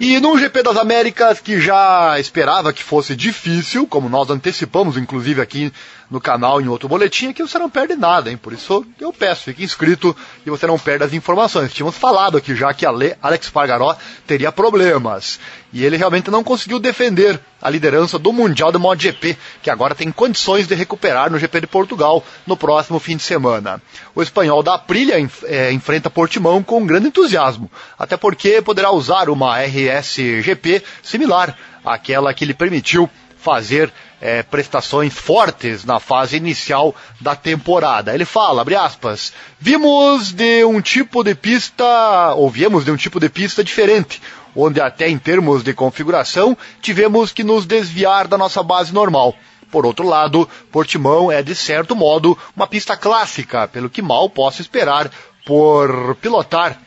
E 0.00 0.18
no 0.18 0.36
GP 0.36 0.64
das 0.64 0.76
Américas, 0.76 1.38
que 1.38 1.60
já 1.60 2.18
esperava 2.18 2.72
que 2.72 2.82
fosse 2.82 3.14
difícil, 3.14 3.86
como 3.86 4.08
nós 4.08 4.30
antecipamos, 4.30 4.96
inclusive 4.96 5.40
aqui 5.40 5.72
no 6.12 6.20
canal 6.20 6.60
em 6.60 6.68
outro 6.68 6.90
boletim, 6.90 7.30
aqui 7.30 7.42
você 7.42 7.58
não 7.58 7.70
perde 7.70 7.96
nada, 7.96 8.30
hein? 8.30 8.36
Por 8.36 8.52
isso 8.52 8.84
eu 9.00 9.10
peço, 9.14 9.44
fique 9.44 9.64
inscrito 9.64 10.14
e 10.44 10.50
você 10.50 10.66
não 10.66 10.78
perde 10.78 11.04
as 11.04 11.14
informações. 11.14 11.72
Tínhamos 11.72 11.96
falado 11.96 12.36
aqui 12.36 12.54
já 12.54 12.72
que 12.74 12.84
Alex 12.84 13.48
Pargaró 13.48 13.96
teria 14.26 14.52
problemas. 14.52 15.40
E 15.72 15.82
ele 15.82 15.96
realmente 15.96 16.30
não 16.30 16.44
conseguiu 16.44 16.78
defender 16.78 17.40
a 17.62 17.70
liderança 17.70 18.18
do 18.18 18.30
Mundial 18.30 18.70
de 18.70 18.76
MotoGP, 18.76 19.38
que 19.62 19.70
agora 19.70 19.94
tem 19.94 20.12
condições 20.12 20.66
de 20.66 20.74
recuperar 20.74 21.30
no 21.30 21.38
GP 21.38 21.62
de 21.62 21.66
Portugal 21.66 22.22
no 22.46 22.58
próximo 22.58 23.00
fim 23.00 23.16
de 23.16 23.22
semana. 23.22 23.80
O 24.14 24.20
espanhol 24.20 24.62
da 24.62 24.74
Aprilia 24.74 25.16
é, 25.44 25.72
enfrenta 25.72 26.10
Portimão 26.10 26.62
com 26.62 26.84
grande 26.84 27.08
entusiasmo, 27.08 27.70
até 27.98 28.18
porque 28.18 28.60
poderá 28.60 28.90
usar 28.90 29.30
uma 29.30 29.58
RSGP 29.62 30.82
similar 31.02 31.56
àquela 31.82 32.34
que 32.34 32.44
lhe 32.44 32.54
permitiu 32.54 33.08
fazer 33.42 33.92
é, 34.20 34.40
prestações 34.42 35.12
fortes 35.12 35.84
na 35.84 35.98
fase 35.98 36.36
inicial 36.36 36.94
da 37.20 37.34
temporada. 37.34 38.14
Ele 38.14 38.24
fala, 38.24 38.62
abre 38.62 38.76
aspas, 38.76 39.32
vimos 39.58 40.32
de 40.32 40.64
um 40.64 40.80
tipo 40.80 41.24
de 41.24 41.34
pista, 41.34 42.32
ou 42.36 42.48
viemos 42.48 42.84
de 42.84 42.92
um 42.92 42.96
tipo 42.96 43.18
de 43.18 43.28
pista 43.28 43.64
diferente, 43.64 44.22
onde 44.54 44.80
até 44.80 45.08
em 45.08 45.18
termos 45.18 45.64
de 45.64 45.74
configuração 45.74 46.56
tivemos 46.80 47.32
que 47.32 47.42
nos 47.42 47.66
desviar 47.66 48.28
da 48.28 48.38
nossa 48.38 48.62
base 48.62 48.94
normal. 48.94 49.34
Por 49.72 49.84
outro 49.84 50.06
lado, 50.06 50.48
Portimão 50.70 51.32
é 51.32 51.42
de 51.42 51.54
certo 51.54 51.96
modo 51.96 52.38
uma 52.54 52.68
pista 52.68 52.96
clássica, 52.96 53.66
pelo 53.66 53.90
que 53.90 54.02
mal 54.02 54.30
posso 54.30 54.62
esperar 54.62 55.10
por 55.44 56.14
pilotar 56.16 56.78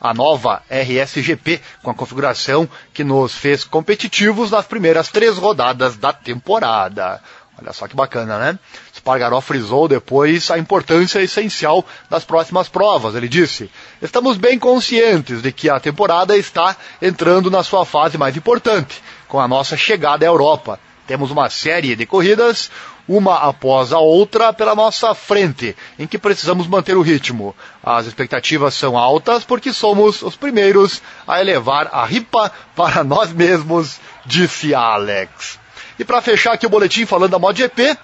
a 0.00 0.12
nova 0.14 0.62
RSGP 0.70 1.60
com 1.82 1.90
a 1.90 1.94
configuração 1.94 2.68
que 2.92 3.04
nos 3.04 3.34
fez 3.34 3.64
competitivos 3.64 4.50
nas 4.50 4.66
primeiras 4.66 5.08
três 5.08 5.36
rodadas 5.38 5.96
da 5.96 6.12
temporada. 6.12 7.20
Olha 7.58 7.72
só 7.72 7.88
que 7.88 7.96
bacana, 7.96 8.38
né? 8.38 8.58
Spargaró 8.94 9.40
frisou 9.40 9.88
depois 9.88 10.50
a 10.50 10.58
importância 10.58 11.22
essencial 11.22 11.84
das 12.10 12.22
próximas 12.22 12.68
provas. 12.68 13.14
Ele 13.14 13.28
disse: 13.28 13.70
Estamos 14.02 14.36
bem 14.36 14.58
conscientes 14.58 15.40
de 15.40 15.50
que 15.52 15.70
a 15.70 15.80
temporada 15.80 16.36
está 16.36 16.76
entrando 17.00 17.50
na 17.50 17.62
sua 17.62 17.86
fase 17.86 18.18
mais 18.18 18.36
importante, 18.36 19.02
com 19.26 19.40
a 19.40 19.48
nossa 19.48 19.74
chegada 19.76 20.26
à 20.26 20.28
Europa. 20.28 20.78
Temos 21.06 21.30
uma 21.30 21.48
série 21.48 21.94
de 21.94 22.04
corridas, 22.04 22.70
uma 23.08 23.36
após 23.48 23.92
a 23.92 23.98
outra, 23.98 24.52
pela 24.52 24.74
nossa 24.74 25.14
frente, 25.14 25.76
em 25.98 26.06
que 26.06 26.18
precisamos 26.18 26.66
manter 26.66 26.96
o 26.96 27.02
ritmo. 27.02 27.54
As 27.82 28.06
expectativas 28.06 28.74
são 28.74 28.98
altas 28.98 29.44
porque 29.44 29.72
somos 29.72 30.22
os 30.22 30.36
primeiros 30.36 31.00
a 31.26 31.40
elevar 31.40 31.88
a 31.92 32.04
ripa 32.04 32.50
para 32.74 33.02
nós 33.04 33.32
mesmos, 33.32 34.00
disse 34.24 34.74
Alex. 34.74 35.58
E 35.98 36.04
para 36.04 36.20
fechar 36.20 36.52
aqui 36.52 36.66
o 36.66 36.70
boletim 36.70 37.06
falando 37.06 37.30
da 37.30 37.38
MotoGP, 37.38 37.96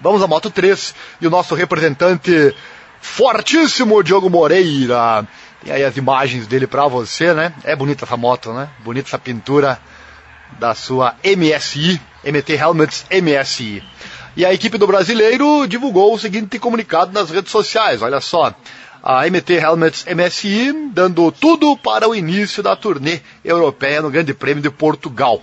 vamos 0.00 0.22
à 0.22 0.26
Moto 0.26 0.50
3 0.50 0.94
e 1.20 1.26
o 1.26 1.30
nosso 1.30 1.54
representante 1.54 2.54
fortíssimo 3.00 4.02
Diogo 4.02 4.30
Moreira. 4.30 5.26
Tem 5.62 5.72
aí 5.72 5.84
as 5.84 5.96
imagens 5.96 6.46
dele 6.46 6.66
para 6.66 6.86
você, 6.86 7.34
né? 7.34 7.52
É 7.64 7.76
bonita 7.76 8.04
essa 8.04 8.16
moto, 8.16 8.52
né? 8.52 8.68
Bonita 8.78 9.08
essa 9.08 9.18
pintura 9.18 9.78
da 10.58 10.74
sua 10.74 11.14
MSI, 11.22 12.00
MT 12.24 12.54
Helmets 12.54 13.06
MSI. 13.10 13.82
E 14.36 14.44
a 14.46 14.54
equipe 14.54 14.78
do 14.78 14.86
brasileiro 14.86 15.66
divulgou 15.66 16.14
o 16.14 16.18
seguinte 16.18 16.58
comunicado 16.58 17.12
nas 17.12 17.30
redes 17.30 17.50
sociais, 17.50 18.02
olha 18.02 18.20
só. 18.20 18.54
A 19.02 19.26
MT 19.26 19.54
Helmets 19.54 20.04
MSI 20.04 20.90
dando 20.92 21.32
tudo 21.32 21.76
para 21.76 22.08
o 22.08 22.14
início 22.14 22.62
da 22.62 22.76
turnê 22.76 23.20
europeia 23.44 24.02
no 24.02 24.10
Grande 24.10 24.34
Prêmio 24.34 24.62
de 24.62 24.70
Portugal. 24.70 25.42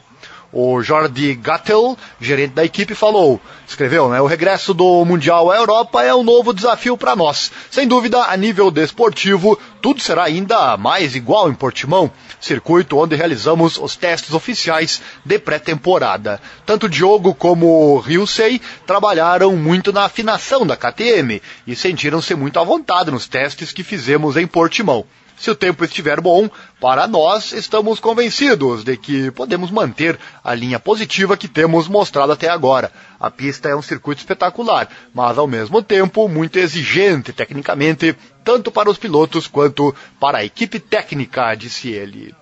O 0.52 0.82
Jordi 0.82 1.36
Gattel, 1.36 1.98
gerente 2.22 2.54
da 2.54 2.64
equipe, 2.64 2.96
falou, 2.96 3.40
escreveu, 3.68 4.10
né? 4.10 4.22
O 4.22 4.28
regresso 4.28 4.74
do 4.74 5.04
Mundial 5.04 5.52
à 5.52 5.58
Europa 5.58 6.02
é 6.04 6.16
um 6.16 6.24
novo 6.24 6.54
desafio 6.54 6.98
para 6.98 7.18
nós. 7.18 7.52
Sem 7.70 7.86
dúvida, 7.86 8.24
a 8.24 8.38
nível 8.38 8.72
desportivo, 8.72 9.60
tudo 9.82 10.02
será 10.02 10.24
ainda 10.24 10.78
mais 10.78 11.16
igual 11.16 11.50
em 11.50 11.54
Portimão, 11.54 12.10
circuito 12.40 12.98
onde 12.98 13.16
realizamos 13.16 13.78
os 13.78 13.98
testes 13.98 14.34
oficiais 14.34 15.02
de 15.26 15.38
pré-temporada. 15.38 16.42
Tanto 16.66 16.88
Diogo 16.88 17.36
como 17.36 18.00
Ryusei 18.00 18.62
trabalharam 18.86 19.56
muito 19.58 19.92
na 19.92 20.06
afinação 20.06 20.66
da 20.66 20.78
KTM 20.78 21.42
e 21.68 21.76
sentiram-se 21.76 22.34
muito 22.36 22.58
à 22.58 22.64
vontade 22.64 23.12
nos 23.12 23.28
testes 23.28 23.74
que 23.74 23.84
fizemos 23.84 24.38
em 24.38 24.48
Portimão. 24.48 25.06
Se 25.38 25.52
o 25.52 25.56
tempo 25.56 25.86
estiver 25.86 26.20
bom, 26.20 26.50
para 26.82 27.06
nós 27.06 27.52
estamos 27.52 28.00
convencidos 28.00 28.84
de 28.84 28.98
que 28.98 29.30
podemos 29.30 29.70
manter 29.70 30.18
a 30.44 30.56
linha 30.56 30.80
positiva 30.80 31.38
que 31.38 31.48
temos 31.48 31.88
mostrado 31.88 32.32
até 32.32 32.50
agora. 32.50 32.92
A 33.20 33.30
pista 33.30 33.70
é 33.70 33.76
um 33.76 33.82
circuito 33.84 34.20
espetacular, 34.20 34.90
mas 35.14 35.38
ao 35.38 35.46
mesmo 35.46 35.84
tempo 35.84 36.28
muito 36.28 36.58
exigente 36.58 37.32
tecnicamente, 37.32 38.18
tanto 38.44 38.72
para 38.72 38.90
os 38.90 38.98
pilotos 38.98 39.46
quanto 39.46 39.96
para 40.20 40.40
a 40.40 40.44
equipe 40.44 40.80
técnica, 40.80 41.54
disse 41.54 41.90
ele. 41.90 42.34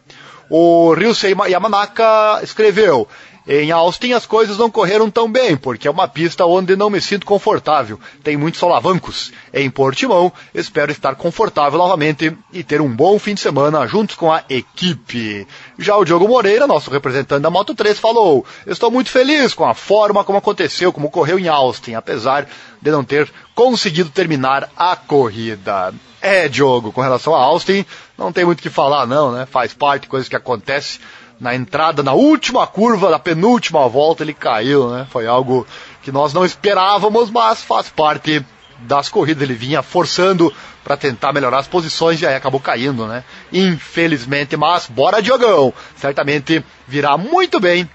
O 0.50 0.94
Ryusei 0.94 1.36
Yamanaka 1.50 2.40
escreveu: 2.44 3.10
em 3.48 3.72
Austin 3.72 4.14
as 4.14 4.26
coisas 4.26 4.58
não 4.58 4.72
correram 4.72 5.10
tão 5.10 5.32
bem, 5.32 5.56
porque 5.56 5.88
é 5.88 5.92
uma 5.92 6.08
pista 6.08 6.46
onde 6.46 6.76
não 6.76 6.90
me 6.90 7.00
sinto 7.00 7.26
confortável. 7.26 8.00
Tem 8.24 8.36
muitos 8.36 8.60
solavancos. 8.60 9.32
Em 9.54 9.70
Portimão, 9.70 10.34
espero 10.54 10.92
estar 10.92 11.16
confortável 11.16 11.78
novamente 11.78 12.36
e 12.52 12.64
ter 12.64 12.82
um 12.82 12.90
bom 12.90 13.20
fim 13.20 13.36
de 13.36 13.42
semana 13.42 13.86
juntos 13.88 14.16
com 14.16 14.32
a 14.32 14.44
equipe. 14.50 15.48
Já 15.78 15.96
o 15.96 16.04
Diogo 16.04 16.28
Moreira, 16.28 16.66
nosso 16.66 16.90
representante 16.90 17.42
da 17.42 17.50
Moto 17.50 17.76
3, 17.76 18.00
falou: 18.00 18.46
Estou 18.66 18.90
muito 18.90 19.12
feliz 19.12 19.54
com 19.54 19.66
a 19.66 19.76
forma 19.76 20.24
como 20.24 20.40
aconteceu, 20.40 20.92
como 20.92 21.12
correu 21.12 21.38
em 21.38 21.48
Austin, 21.48 21.94
apesar 21.94 22.48
de 22.82 22.92
não 22.92 23.04
ter 23.04 23.32
conseguido 23.54 24.10
terminar 24.10 24.70
a 24.76 24.96
corrida. 24.96 25.94
É, 26.22 26.50
Diogo, 26.50 26.92
com 26.92 27.02
relação 27.02 27.36
a 27.36 27.40
Austin, 27.40 27.86
não 28.18 28.32
tem 28.32 28.46
muito 28.46 28.60
o 28.60 28.62
que 28.64 28.70
falar, 28.70 29.06
não, 29.06 29.32
né? 29.32 29.46
Faz 29.46 29.76
parte, 29.76 30.08
coisas 30.08 30.28
que 30.28 30.36
acontecem 30.36 31.00
na 31.40 31.54
entrada, 31.54 32.02
na 32.02 32.14
última 32.14 32.66
curva 32.66 33.10
da 33.10 33.20
penúltima 33.20 33.88
volta, 33.88 34.24
ele 34.24 34.34
caiu, 34.34 34.90
né? 34.90 35.08
Foi 35.10 35.28
algo 35.28 35.68
que 36.02 36.12
nós 36.12 36.34
não 36.34 36.46
esperávamos, 36.46 37.30
mas 37.30 37.62
faz 37.62 37.90
parte 37.90 38.46
das 38.80 39.10
corridas. 39.10 39.44
Ele 39.44 39.54
vinha 39.54 39.82
forçando 39.82 40.54
para 40.84 40.96
tentar 40.96 41.34
melhorar 41.34 41.60
as 41.60 41.68
posições 41.68 42.22
e 42.22 42.26
aí 42.26 42.36
acabou 42.36 42.60
caindo, 42.60 43.06
né? 43.08 43.24
Infelizmente, 43.52 44.56
mas 44.56 44.88
bora 44.88 45.22
Diogão! 45.22 45.74
Certamente 45.98 46.64
virá 46.88 47.18
muito 47.18 47.60
bem 47.60 47.90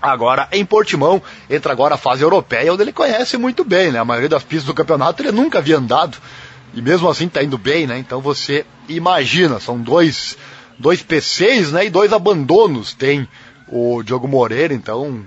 agora 0.00 0.48
em 0.52 0.64
Portimão. 0.64 1.22
Entra 1.48 1.72
agora 1.72 1.94
a 1.94 1.98
fase 1.98 2.22
europeia, 2.22 2.72
onde 2.72 2.82
ele 2.82 2.92
conhece 2.92 3.36
muito 3.36 3.64
bem, 3.64 3.90
né? 3.90 3.98
A 3.98 4.04
maioria 4.04 4.28
das 4.28 4.42
pistas 4.42 4.66
do 4.66 4.74
campeonato 4.74 5.22
ele 5.22 5.32
nunca 5.32 5.58
havia 5.58 5.78
andado. 5.78 6.18
E 6.74 6.82
mesmo 6.82 7.08
assim 7.08 7.26
está 7.26 7.42
indo 7.42 7.56
bem, 7.56 7.86
né? 7.86 7.98
Então 7.98 8.20
você 8.20 8.66
imagina, 8.88 9.58
são 9.58 9.78
dois 9.80 10.36
dois 10.78 11.02
P6 11.02 11.70
né, 11.72 11.86
e 11.86 11.90
dois 11.90 12.12
abandonos 12.12 12.94
tem 12.94 13.28
o 13.66 14.02
Diogo 14.02 14.28
Moreira, 14.28 14.72
então 14.72 15.24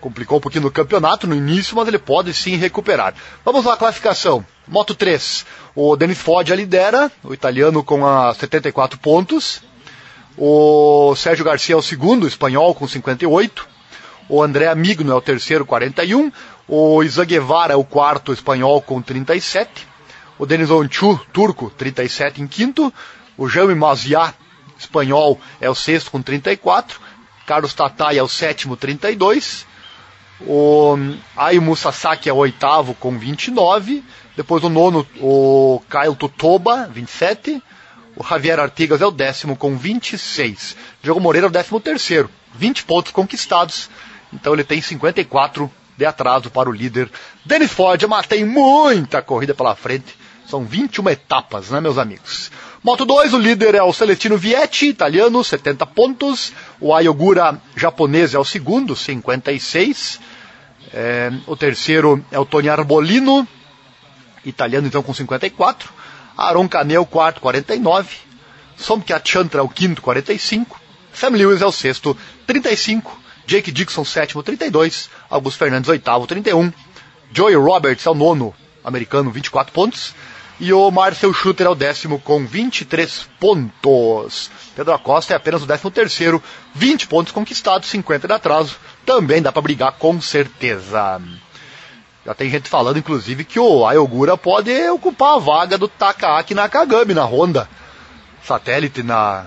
complicou 0.00 0.38
um 0.38 0.40
pouquinho 0.40 0.64
no 0.64 0.70
campeonato 0.70 1.26
no 1.26 1.34
início, 1.34 1.76
mas 1.76 1.88
ele 1.88 1.98
pode 1.98 2.32
sim 2.32 2.56
recuperar. 2.56 3.14
Vamos 3.44 3.64
lá, 3.64 3.76
classificação. 3.76 4.44
Moto 4.66 4.94
3, 4.94 5.44
o 5.74 5.96
Denis 5.96 6.18
Foggia 6.18 6.54
lidera, 6.54 7.10
o 7.22 7.34
italiano 7.34 7.82
com 7.82 8.06
a 8.06 8.32
74 8.34 8.98
pontos. 8.98 9.62
O 10.36 11.14
Sérgio 11.16 11.44
Garcia 11.44 11.74
é 11.74 11.78
o 11.78 11.82
segundo, 11.82 12.24
o 12.24 12.28
espanhol 12.28 12.74
com 12.74 12.86
58. 12.86 13.66
O 14.28 14.42
André 14.42 14.66
Amigno 14.68 15.12
é 15.12 15.14
o 15.14 15.20
terceiro, 15.20 15.64
41. 15.64 16.32
O 16.68 17.02
Isa 17.02 17.24
Guevara 17.24 17.74
é 17.74 17.76
o 17.76 17.84
quarto, 17.84 18.32
espanhol 18.32 18.82
com 18.82 19.00
37. 19.00 19.86
O 20.38 20.44
Denis 20.44 20.70
Onchu, 20.70 21.18
turco, 21.32 21.70
37 21.70 22.42
em 22.42 22.46
quinto. 22.46 22.92
O 23.38 23.48
Jaime 23.48 23.74
Maziá, 23.74 24.34
espanhol 24.78 25.40
é 25.60 25.68
o 25.68 25.74
sexto 25.74 26.10
com 26.10 26.22
34, 26.22 27.00
Carlos 27.46 27.74
Tatai 27.74 28.18
é 28.18 28.22
o 28.22 28.28
sétimo, 28.28 28.76
32, 28.76 29.66
o 30.40 30.96
Aimu 31.36 31.76
Sasaki 31.76 32.28
é 32.28 32.32
o 32.32 32.36
oitavo 32.36 32.94
com 32.94 33.18
29, 33.18 34.04
depois 34.36 34.62
o 34.64 34.68
nono, 34.68 35.06
o 35.20 35.80
Kyle 35.88 36.14
Tutoba, 36.14 36.88
27, 36.92 37.62
o 38.16 38.24
Javier 38.24 38.58
Artigas 38.58 39.00
é 39.00 39.06
o 39.06 39.10
décimo 39.10 39.56
com 39.56 39.76
26, 39.76 40.76
Diogo 41.02 41.20
Moreira 41.20 41.46
é 41.46 41.50
o 41.50 41.52
décimo 41.52 41.80
terceiro, 41.80 42.28
20 42.54 42.84
pontos 42.84 43.12
conquistados, 43.12 43.88
então 44.32 44.52
ele 44.52 44.64
tem 44.64 44.80
54 44.80 45.70
de 45.96 46.04
atraso 46.04 46.50
para 46.50 46.68
o 46.68 46.72
líder 46.72 47.10
Denis 47.44 47.72
Ford, 47.72 48.02
mas 48.06 48.26
tem 48.26 48.44
muita 48.44 49.22
corrida 49.22 49.54
pela 49.54 49.74
frente, 49.74 50.16
são 50.46 50.64
21 50.64 51.08
etapas, 51.10 51.70
né 51.70 51.80
meus 51.80 51.98
amigos? 51.98 52.50
Moto 52.86 53.04
2, 53.04 53.34
o 53.34 53.38
líder 53.38 53.74
é 53.74 53.82
o 53.82 53.92
Celestino 53.92 54.38
Vietti, 54.38 54.86
italiano, 54.86 55.42
70 55.42 55.84
pontos. 55.86 56.52
O 56.80 56.94
Ayogura, 56.94 57.60
japonês, 57.74 58.32
é 58.32 58.38
o 58.38 58.44
segundo, 58.44 58.94
56. 58.94 60.20
É, 60.94 61.32
o 61.48 61.56
terceiro 61.56 62.24
é 62.30 62.38
o 62.38 62.46
Tony 62.46 62.68
Arbolino, 62.68 63.44
italiano, 64.44 64.86
então, 64.86 65.02
com 65.02 65.12
54. 65.12 65.92
Aaron 66.38 66.68
Canel, 66.68 67.04
quarto, 67.04 67.40
49. 67.40 68.18
Somkia 68.76 69.20
Chantra 69.24 69.64
o 69.64 69.68
quinto, 69.68 70.00
45. 70.00 70.80
Sam 71.12 71.30
Lewis 71.30 71.62
é 71.62 71.66
o 71.66 71.72
sexto, 71.72 72.16
35. 72.46 73.20
Jake 73.48 73.72
Dixon, 73.72 74.04
sétimo, 74.04 74.44
32. 74.44 75.10
Augusto 75.28 75.58
Fernandes, 75.58 75.90
oitavo, 75.90 76.24
31. 76.28 76.72
Joey 77.32 77.56
Roberts 77.56 78.06
é 78.06 78.10
o 78.10 78.14
nono, 78.14 78.54
americano, 78.84 79.32
24 79.32 79.72
pontos. 79.72 80.14
E 80.58 80.72
o 80.72 80.90
Marcel 80.90 81.34
Schutter 81.34 81.66
é 81.66 81.70
o 81.70 81.74
décimo 81.74 82.18
com 82.18 82.46
23 82.46 83.28
pontos. 83.38 84.50
Pedro 84.74 84.94
Acosta 84.94 85.34
é 85.34 85.36
apenas 85.36 85.62
o 85.62 85.66
décimo 85.66 85.90
terceiro, 85.90 86.42
20 86.74 87.08
pontos 87.08 87.32
conquistados, 87.32 87.90
50 87.90 88.26
de 88.26 88.32
atraso. 88.32 88.76
Também 89.04 89.42
dá 89.42 89.52
para 89.52 89.60
brigar 89.60 89.92
com 89.92 90.18
certeza. 90.18 91.20
Já 92.24 92.34
tem 92.34 92.50
gente 92.50 92.70
falando, 92.70 92.98
inclusive, 92.98 93.44
que 93.44 93.60
o 93.60 93.86
Ayogura 93.86 94.36
pode 94.36 94.72
ocupar 94.88 95.34
a 95.34 95.38
vaga 95.38 95.76
do 95.76 95.88
Takaaki 95.88 96.54
Nakagami 96.54 97.12
na 97.12 97.24
Honda. 97.24 97.68
Satélite 98.42 99.02
na, 99.02 99.46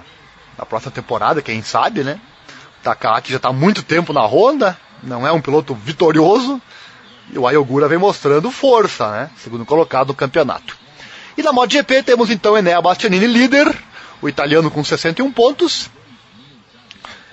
na 0.57 0.65
próxima 0.65 0.91
temporada, 0.91 1.41
quem 1.41 1.63
sabe, 1.63 2.03
né? 2.03 2.21
O 2.79 2.83
Takaaki 2.83 3.31
já 3.31 3.37
está 3.37 3.49
há 3.49 3.53
muito 3.53 3.81
tempo 3.81 4.13
na 4.13 4.25
Honda, 4.25 4.77
não 5.03 5.27
é 5.27 5.31
um 5.31 5.41
piloto 5.41 5.73
vitorioso. 5.73 6.61
E 7.33 7.37
o 7.37 7.45
Ayogura 7.45 7.87
vem 7.87 7.97
mostrando 7.97 8.49
força, 8.49 9.11
né? 9.11 9.29
Segundo 9.37 9.65
colocado 9.65 10.09
no 10.09 10.15
campeonato. 10.15 10.78
E 11.39 11.41
na 11.41 11.53
MotoGP 11.53 12.03
temos 12.03 12.29
então 12.29 12.57
Enea 12.57 12.81
Bastianini 12.81 13.25
líder, 13.25 13.73
o 14.21 14.27
italiano 14.27 14.69
com 14.69 14.83
61 14.83 15.31
pontos. 15.31 15.89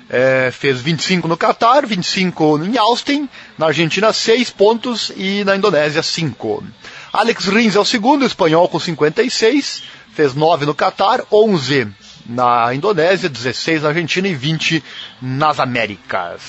É, 0.09 0.53
fez 0.53 0.81
25 0.81 1.27
no 1.27 1.37
Qatar, 1.37 1.85
25 1.85 2.63
em 2.63 2.79
Austin, 2.79 3.29
na 3.59 3.67
Argentina 3.67 4.13
6 4.13 4.51
pontos 4.51 5.11
e 5.17 5.43
na 5.43 5.57
Indonésia 5.57 6.05
5. 6.05 6.63
Alex 7.13 7.47
Rins 7.47 7.75
é 7.75 7.81
o 7.81 7.85
segundo, 7.85 8.25
espanhol 8.25 8.69
com 8.69 8.79
56, 8.79 9.83
fez 10.13 10.35
9 10.35 10.67
no 10.67 10.75
Qatar, 10.77 11.25
11 11.29 11.89
na 12.27 12.73
Indonésia, 12.73 13.29
16 13.29 13.83
na 13.83 13.89
Argentina 13.89 14.29
e 14.29 14.35
20 14.37 14.85
nas 15.21 15.59
Américas. 15.59 16.43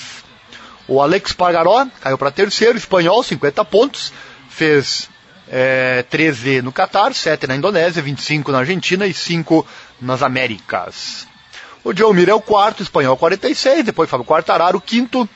O 0.86 1.02
Alex 1.02 1.32
Pargaró 1.32 1.88
caiu 2.00 2.16
para 2.16 2.30
terceiro, 2.30 2.78
espanhol, 2.78 3.24
50 3.24 3.64
pontos, 3.64 4.12
fez 4.48 5.10
é, 5.50 6.02
13 6.04 6.62
no 6.62 6.72
Catar, 6.72 7.14
7 7.14 7.46
na 7.46 7.56
Indonésia, 7.56 8.02
25 8.02 8.52
na 8.52 8.58
Argentina 8.58 9.06
e 9.06 9.14
5 9.14 9.66
nas 10.00 10.22
Américas. 10.22 11.26
O 11.84 11.92
John 11.92 12.12
Mir 12.12 12.28
é 12.28 12.34
o 12.34 12.40
quarto, 12.40 12.82
espanhol 12.82 13.16
46, 13.16 13.84
depois 13.84 14.10
Fábio 14.10 14.26
Quartararo, 14.26 14.80
quinto, 14.80 15.28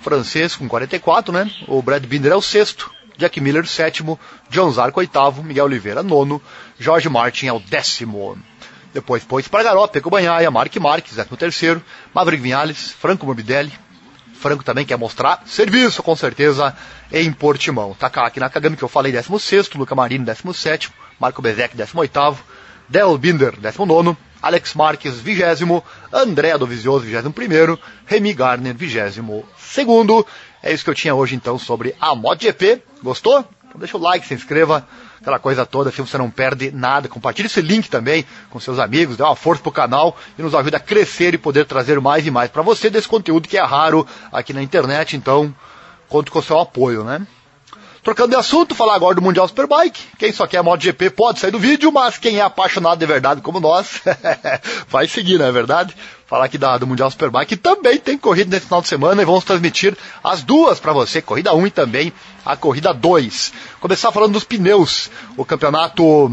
francês 0.00 0.54
com 0.54 0.68
44, 0.68 1.32
né? 1.32 1.50
O 1.66 1.82
Brad 1.82 2.04
Binder 2.04 2.32
é 2.32 2.36
o 2.36 2.42
sexto, 2.42 2.90
Jack 3.16 3.40
Miller 3.40 3.66
sétimo, 3.66 4.18
John 4.50 4.70
Zarco 4.70 5.00
oitavo, 5.00 5.42
Miguel 5.42 5.66
Oliveira 5.66 6.02
nono, 6.02 6.40
Jorge 6.78 7.08
Martin 7.08 7.46
é 7.46 7.52
o 7.52 7.60
décimo. 7.60 8.38
Depois 8.92 9.24
Pois 9.24 9.48
Pargaró, 9.48 9.88
Peco 9.88 10.08
Banhaia, 10.08 10.50
Mark 10.50 10.74
Marques, 10.76 11.16
décimo 11.16 11.36
terceiro, 11.36 11.82
Maverick 12.14 12.42
Vinhales, 12.42 12.92
Franco 12.92 13.26
Morbidelli, 13.26 13.72
Franco 14.34 14.64
também 14.64 14.84
quer 14.84 14.98
mostrar 14.98 15.42
serviço, 15.46 16.02
com 16.02 16.14
certeza, 16.14 16.76
em 17.12 17.32
Portimão. 17.32 17.94
Takaki 17.94 18.40
Nakagami, 18.40 18.76
que 18.76 18.82
eu 18.82 18.88
falei, 18.88 19.12
16, 19.12 19.70
Luca 19.74 19.94
Marini, 19.94 20.24
17, 20.24 20.90
Marco 21.18 21.40
Bezek, 21.40 21.76
18, 21.76 22.38
Del 22.88 23.16
Binder, 23.16 23.58
19, 23.58 24.16
Alex 24.42 24.74
Marques, 24.74 25.14
20, 25.14 25.42
André 26.12 26.58
Dovizioso, 26.58 27.06
21, 27.06 27.78
Remy 28.04 28.34
Garner, 28.34 28.74
22. 28.74 29.16
É 30.62 30.72
isso 30.72 30.84
que 30.84 30.90
eu 30.90 30.94
tinha 30.94 31.14
hoje, 31.14 31.34
então, 31.34 31.58
sobre 31.58 31.94
a 32.00 32.14
MotoGP. 32.14 32.82
Gostou? 33.02 33.44
Então 33.66 33.78
deixa 33.78 33.96
o 33.96 34.00
like, 34.00 34.26
se 34.26 34.34
inscreva, 34.34 34.86
aquela 35.24 35.38
coisa 35.38 35.64
toda, 35.64 35.88
assim 35.88 36.04
você 36.04 36.18
não 36.18 36.30
perde 36.30 36.70
nada. 36.70 37.08
Compartilhe 37.08 37.46
esse 37.46 37.62
link 37.62 37.88
também 37.88 38.26
com 38.50 38.60
seus 38.60 38.78
amigos, 38.78 39.16
dê 39.16 39.22
uma 39.22 39.34
força 39.34 39.62
pro 39.62 39.72
canal 39.72 40.16
e 40.38 40.42
nos 40.42 40.54
ajuda 40.54 40.76
a 40.76 40.80
crescer 40.80 41.32
e 41.32 41.38
poder 41.38 41.64
trazer 41.64 41.98
mais 41.98 42.26
e 42.26 42.30
mais 42.30 42.50
para 42.50 42.60
você 42.60 42.90
desse 42.90 43.08
conteúdo 43.08 43.48
que 43.48 43.56
é 43.56 43.62
raro 43.62 44.06
aqui 44.30 44.52
na 44.52 44.62
internet, 44.62 45.16
então 45.16 45.54
conto 46.08 46.30
com 46.30 46.38
o 46.38 46.42
seu 46.42 46.60
apoio, 46.60 47.02
né? 47.02 47.26
Trocando 48.04 48.32
de 48.32 48.36
assunto, 48.36 48.74
falar 48.74 48.96
agora 48.96 49.14
do 49.14 49.22
Mundial 49.22 49.48
Superbike. 49.48 49.98
Quem 50.18 50.30
só 50.30 50.46
quer 50.46 50.62
MotoGP 50.62 51.08
pode 51.08 51.40
sair 51.40 51.50
do 51.50 51.58
vídeo, 51.58 51.90
mas 51.90 52.18
quem 52.18 52.36
é 52.36 52.42
apaixonado 52.42 52.98
de 52.98 53.06
verdade 53.06 53.40
como 53.40 53.58
nós, 53.58 54.02
vai 54.86 55.08
seguir, 55.08 55.38
não 55.38 55.46
é 55.46 55.50
verdade? 55.50 55.96
Falar 56.26 56.44
aqui 56.44 56.58
da, 56.58 56.76
do 56.76 56.86
Mundial 56.86 57.10
Superbike 57.10 57.56
também 57.56 57.98
tem 57.98 58.18
corrida 58.18 58.50
nesse 58.50 58.66
final 58.66 58.82
de 58.82 58.88
semana 58.88 59.22
e 59.22 59.24
vamos 59.24 59.42
transmitir 59.42 59.96
as 60.22 60.42
duas 60.42 60.78
para 60.78 60.92
você, 60.92 61.22
corrida 61.22 61.54
1 61.54 61.66
e 61.66 61.70
também 61.70 62.12
a 62.44 62.54
corrida 62.54 62.92
2. 62.92 63.54
Começar 63.80 64.12
falando 64.12 64.34
dos 64.34 64.44
pneus. 64.44 65.10
O 65.34 65.42
campeonato 65.42 66.30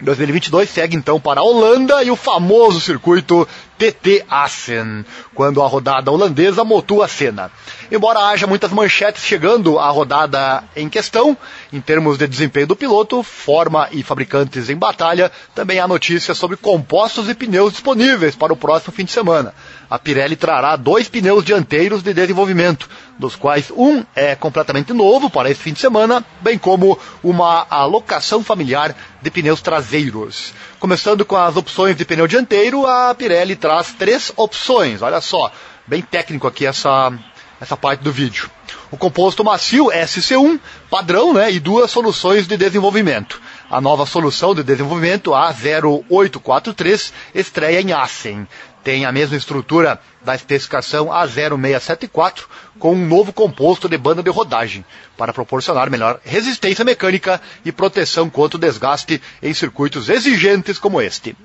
2022 0.00 0.70
segue 0.70 0.96
então 0.96 1.20
para 1.20 1.40
a 1.40 1.44
Holanda 1.44 2.02
e 2.02 2.10
o 2.10 2.16
famoso 2.16 2.80
circuito 2.80 3.46
TT 3.80 4.26
Assen, 4.28 5.06
quando 5.34 5.62
a 5.62 5.66
rodada 5.66 6.10
holandesa 6.10 6.62
motua 6.64 7.06
a 7.06 7.08
cena. 7.08 7.50
Embora 7.90 8.26
haja 8.28 8.46
muitas 8.46 8.70
manchetes 8.70 9.24
chegando 9.24 9.78
à 9.78 9.88
rodada 9.88 10.62
em 10.76 10.86
questão, 10.86 11.34
em 11.72 11.80
termos 11.80 12.18
de 12.18 12.28
desempenho 12.28 12.66
do 12.66 12.76
piloto, 12.76 13.22
forma 13.22 13.88
e 13.90 14.02
fabricantes 14.02 14.68
em 14.68 14.76
batalha, 14.76 15.32
também 15.54 15.80
há 15.80 15.88
notícias 15.88 16.36
sobre 16.36 16.58
compostos 16.58 17.30
e 17.30 17.34
pneus 17.34 17.72
disponíveis 17.72 18.36
para 18.36 18.52
o 18.52 18.56
próximo 18.56 18.92
fim 18.92 19.06
de 19.06 19.12
semana. 19.12 19.54
A 19.90 19.98
Pirelli 19.98 20.36
trará 20.36 20.76
dois 20.76 21.08
pneus 21.08 21.44
dianteiros 21.44 22.00
de 22.00 22.14
desenvolvimento, 22.14 22.88
dos 23.18 23.34
quais 23.34 23.72
um 23.72 24.04
é 24.14 24.36
completamente 24.36 24.92
novo 24.92 25.28
para 25.28 25.50
esse 25.50 25.60
fim 25.60 25.72
de 25.72 25.80
semana, 25.80 26.24
bem 26.40 26.56
como 26.56 26.96
uma 27.24 27.66
alocação 27.68 28.44
familiar 28.44 28.94
de 29.20 29.30
pneus 29.32 29.60
traseiros. 29.60 30.54
Começando 30.78 31.24
com 31.24 31.36
as 31.36 31.56
opções 31.56 31.96
de 31.96 32.04
pneu 32.04 32.28
dianteiro, 32.28 32.86
a 32.86 33.12
Pirelli 33.16 33.56
traz 33.56 33.92
três 33.92 34.32
opções. 34.36 35.02
Olha 35.02 35.20
só, 35.20 35.50
bem 35.88 36.02
técnico 36.02 36.46
aqui 36.46 36.66
essa, 36.66 37.12
essa 37.60 37.76
parte 37.76 38.04
do 38.04 38.12
vídeo. 38.12 38.48
O 38.92 38.96
composto 38.96 39.44
macio 39.44 39.86
SC1, 39.86 40.60
padrão, 40.88 41.32
né, 41.32 41.50
e 41.50 41.58
duas 41.58 41.90
soluções 41.90 42.46
de 42.46 42.56
desenvolvimento. 42.56 43.42
A 43.68 43.80
nova 43.80 44.06
solução 44.06 44.54
de 44.54 44.62
desenvolvimento 44.62 45.30
A0843 45.30 47.12
estreia 47.34 47.80
em 47.80 47.92
Assen 47.92 48.46
tem 48.82 49.04
a 49.04 49.12
mesma 49.12 49.36
estrutura 49.36 50.00
da 50.22 50.34
especificação 50.34 51.06
A0674, 51.06 52.44
com 52.78 52.94
um 52.94 53.06
novo 53.06 53.32
composto 53.32 53.88
de 53.88 53.96
banda 53.96 54.22
de 54.22 54.30
rodagem, 54.30 54.84
para 55.16 55.32
proporcionar 55.32 55.90
melhor 55.90 56.20
resistência 56.24 56.84
mecânica 56.84 57.40
e 57.64 57.72
proteção 57.72 58.28
contra 58.28 58.56
o 58.56 58.60
desgaste 58.60 59.20
em 59.42 59.52
circuitos 59.52 60.08
exigentes 60.08 60.78
como 60.78 61.00
este. 61.00 61.36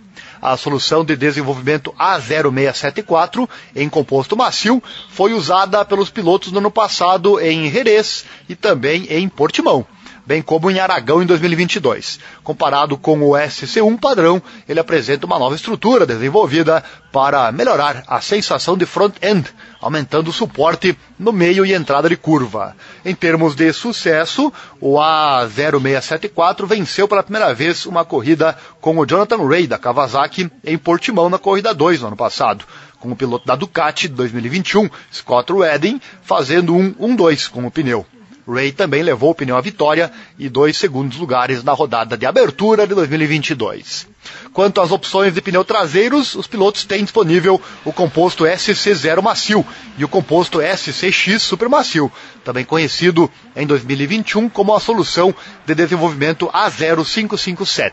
A 0.41 0.55
solução 0.55 1.03
de 1.03 1.15
desenvolvimento 1.15 1.93
A0674, 1.99 3.49
em 3.75 3.89
composto 3.89 4.37
macio, 4.37 4.81
foi 5.09 5.33
usada 5.33 5.83
pelos 5.83 6.09
pilotos 6.09 6.51
no 6.51 6.59
ano 6.59 6.71
passado 6.71 7.39
em 7.39 7.69
Jerez 7.69 8.25
e 8.47 8.55
também 8.55 9.05
em 9.09 9.27
Portimão 9.27 9.85
bem 10.25 10.41
como 10.41 10.71
em 10.71 10.79
Aragão 10.79 11.21
em 11.21 11.25
2022. 11.25 12.19
Comparado 12.43 12.97
com 12.97 13.21
o 13.21 13.31
SC1 13.31 13.99
padrão, 13.99 14.41
ele 14.67 14.79
apresenta 14.79 15.25
uma 15.25 15.39
nova 15.39 15.55
estrutura 15.55 16.05
desenvolvida 16.05 16.83
para 17.11 17.51
melhorar 17.51 18.03
a 18.07 18.19
sensação 18.19 18.77
de 18.77 18.85
front-end, 18.85 19.49
aumentando 19.79 20.29
o 20.29 20.33
suporte 20.33 20.97
no 21.17 21.31
meio 21.31 21.65
e 21.65 21.73
entrada 21.73 22.09
de 22.09 22.17
curva. 22.17 22.75
Em 23.05 23.13
termos 23.13 23.55
de 23.55 23.71
sucesso, 23.71 24.51
o 24.81 24.95
A0674 24.95 26.65
venceu 26.65 27.07
pela 27.07 27.23
primeira 27.23 27.53
vez 27.53 27.85
uma 27.85 28.03
corrida 28.03 28.57
com 28.81 28.97
o 28.97 29.05
Jonathan 29.05 29.47
Ray 29.47 29.67
da 29.67 29.77
Kawasaki 29.77 30.51
em 30.63 30.77
Portimão 30.77 31.29
na 31.29 31.37
corrida 31.37 31.73
2 31.73 32.01
no 32.01 32.07
ano 32.07 32.17
passado 32.17 32.65
com 33.05 33.11
o 33.11 33.15
piloto 33.15 33.45
da 33.45 33.55
Ducati 33.55 34.07
2021, 34.07 34.89
Scott 35.13 35.53
Redding, 35.53 36.01
fazendo 36.23 36.75
um 36.75 36.91
1-2 36.93 37.49
com 37.49 37.65
o 37.65 37.69
pneu. 37.69 38.03
Ray 38.47 38.71
também 38.71 39.01
levou 39.01 39.31
o 39.31 39.35
pneu 39.35 39.57
à 39.57 39.61
vitória 39.61 40.11
e 40.37 40.47
dois 40.47 40.77
segundos 40.77 41.17
lugares 41.17 41.63
na 41.63 41.73
rodada 41.73 42.15
de 42.17 42.25
abertura 42.25 42.85
de 42.85 42.93
2022. 42.93 44.07
Quanto 44.53 44.79
às 44.81 44.91
opções 44.91 45.33
de 45.33 45.41
pneu 45.41 45.65
traseiros, 45.65 46.35
os 46.35 46.47
pilotos 46.47 46.85
têm 46.85 47.03
disponível 47.03 47.59
o 47.83 47.91
composto 47.91 48.43
SC0 48.43 49.21
macio 49.21 49.65
e 49.97 50.05
o 50.05 50.07
composto 50.07 50.59
SCX 50.61 51.41
super 51.41 51.67
macio, 51.67 52.11
também 52.43 52.63
conhecido 52.63 53.29
em 53.55 53.65
2021 53.65 54.47
como 54.49 54.73
a 54.73 54.79
solução 54.79 55.33
de 55.65 55.73
desenvolvimento 55.73 56.47
A0557. 56.47 57.91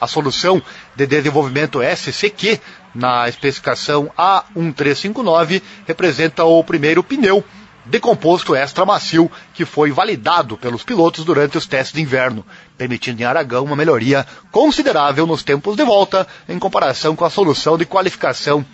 A 0.00 0.06
solução 0.06 0.62
de 0.96 1.06
desenvolvimento 1.06 1.80
SCQ 1.82 2.58
na 2.94 3.28
especificação 3.28 4.10
A1359 4.18 5.60
representa 5.86 6.42
o 6.44 6.64
primeiro 6.64 7.04
pneu 7.04 7.44
de 7.90 7.98
composto 7.98 8.54
extra 8.54 8.86
macio 8.86 9.30
que 9.52 9.64
foi 9.64 9.90
validado 9.90 10.56
pelos 10.56 10.84
pilotos 10.84 11.24
durante 11.24 11.58
os 11.58 11.66
testes 11.66 11.92
de 11.92 12.00
inverno, 12.00 12.46
permitindo 12.78 13.20
em 13.20 13.24
Aragão 13.24 13.64
uma 13.64 13.74
melhoria 13.74 14.24
considerável 14.52 15.26
nos 15.26 15.42
tempos 15.42 15.76
de 15.76 15.84
volta 15.84 16.26
em 16.48 16.58
comparação 16.58 17.16
com 17.16 17.24
a 17.24 17.30
solução 17.30 17.76
de 17.76 17.84
qualificação 17.84 18.64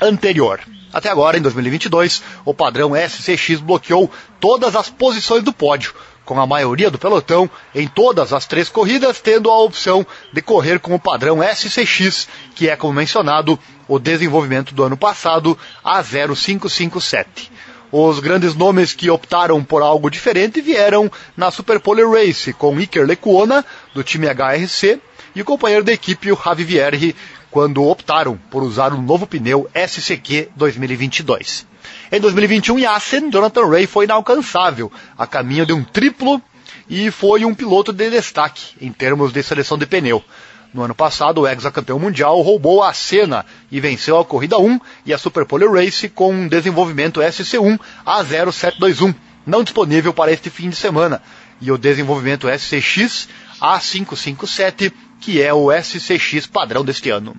anterior. 0.00 0.60
Até 0.92 1.08
agora, 1.08 1.38
em 1.38 1.40
2022, 1.40 2.20
o 2.44 2.52
padrão 2.52 2.92
SCX 2.96 3.60
bloqueou 3.60 4.10
todas 4.40 4.74
as 4.74 4.90
posições 4.90 5.44
do 5.44 5.52
pódio, 5.52 5.94
com 6.24 6.38
a 6.40 6.46
maioria 6.46 6.90
do 6.90 6.98
pelotão 6.98 7.48
em 7.72 7.86
todas 7.86 8.32
as 8.32 8.44
três 8.44 8.68
corridas 8.68 9.20
tendo 9.20 9.50
a 9.50 9.58
opção 9.58 10.04
de 10.32 10.42
correr 10.42 10.80
com 10.80 10.94
o 10.94 11.00
padrão 11.00 11.38
SCX, 11.42 12.28
que 12.56 12.68
é, 12.68 12.74
como 12.74 12.92
mencionado, 12.92 13.58
o 13.86 14.00
desenvolvimento 14.00 14.74
do 14.74 14.82
ano 14.82 14.96
passado, 14.96 15.56
a 15.84 16.02
0557. 16.02 17.52
Os 17.92 18.20
grandes 18.20 18.54
nomes 18.54 18.94
que 18.94 19.10
optaram 19.10 19.62
por 19.62 19.82
algo 19.82 20.08
diferente 20.08 20.62
vieram 20.62 21.12
na 21.36 21.50
Super 21.50 21.78
Pole 21.78 22.02
Race, 22.02 22.50
com 22.54 22.80
Iker 22.80 23.06
Lecuona, 23.06 23.62
do 23.92 24.02
time 24.02 24.26
HRC, 24.26 24.98
e 25.34 25.42
o 25.42 25.44
companheiro 25.44 25.84
da 25.84 25.92
equipe, 25.92 26.32
o 26.32 26.38
Javi 26.42 26.64
Vierge, 26.64 27.14
quando 27.50 27.84
optaram 27.84 28.38
por 28.50 28.62
usar 28.62 28.94
um 28.94 29.02
novo 29.02 29.26
pneu 29.26 29.68
SCQ 29.74 30.48
2022. 30.56 31.66
Em 32.10 32.18
2021, 32.18 32.78
em 32.78 32.86
Assen, 32.86 33.30
Jonathan 33.30 33.68
Ray 33.68 33.86
foi 33.86 34.06
inalcançável, 34.06 34.90
a 35.18 35.26
caminho 35.26 35.66
de 35.66 35.74
um 35.74 35.84
triplo 35.84 36.40
e 36.88 37.10
foi 37.10 37.44
um 37.44 37.54
piloto 37.54 37.92
de 37.92 38.08
destaque 38.08 38.74
em 38.80 38.90
termos 38.90 39.34
de 39.34 39.42
seleção 39.42 39.76
de 39.76 39.84
pneu. 39.84 40.24
No 40.72 40.82
ano 40.82 40.94
passado, 40.94 41.42
o 41.42 41.46
ex-campeão 41.46 41.98
mundial 41.98 42.40
roubou 42.40 42.82
a 42.82 42.94
cena 42.94 43.44
e 43.70 43.78
venceu 43.78 44.18
a 44.18 44.24
corrida 44.24 44.58
1 44.58 44.80
e 45.04 45.12
a 45.12 45.18
Super 45.18 45.44
Pole 45.44 45.66
Race 45.66 46.08
com 46.08 46.32
um 46.32 46.48
desenvolvimento 46.48 47.20
SC1 47.20 47.78
A0721, 48.06 49.14
não 49.46 49.62
disponível 49.62 50.14
para 50.14 50.32
este 50.32 50.48
fim 50.48 50.70
de 50.70 50.76
semana, 50.76 51.20
e 51.60 51.70
o 51.70 51.76
desenvolvimento 51.76 52.48
SCX 52.48 53.28
A557, 53.60 54.92
que 55.20 55.42
é 55.42 55.52
o 55.52 55.70
SCX 55.70 56.46
padrão 56.46 56.82
deste 56.82 57.10
ano. 57.10 57.36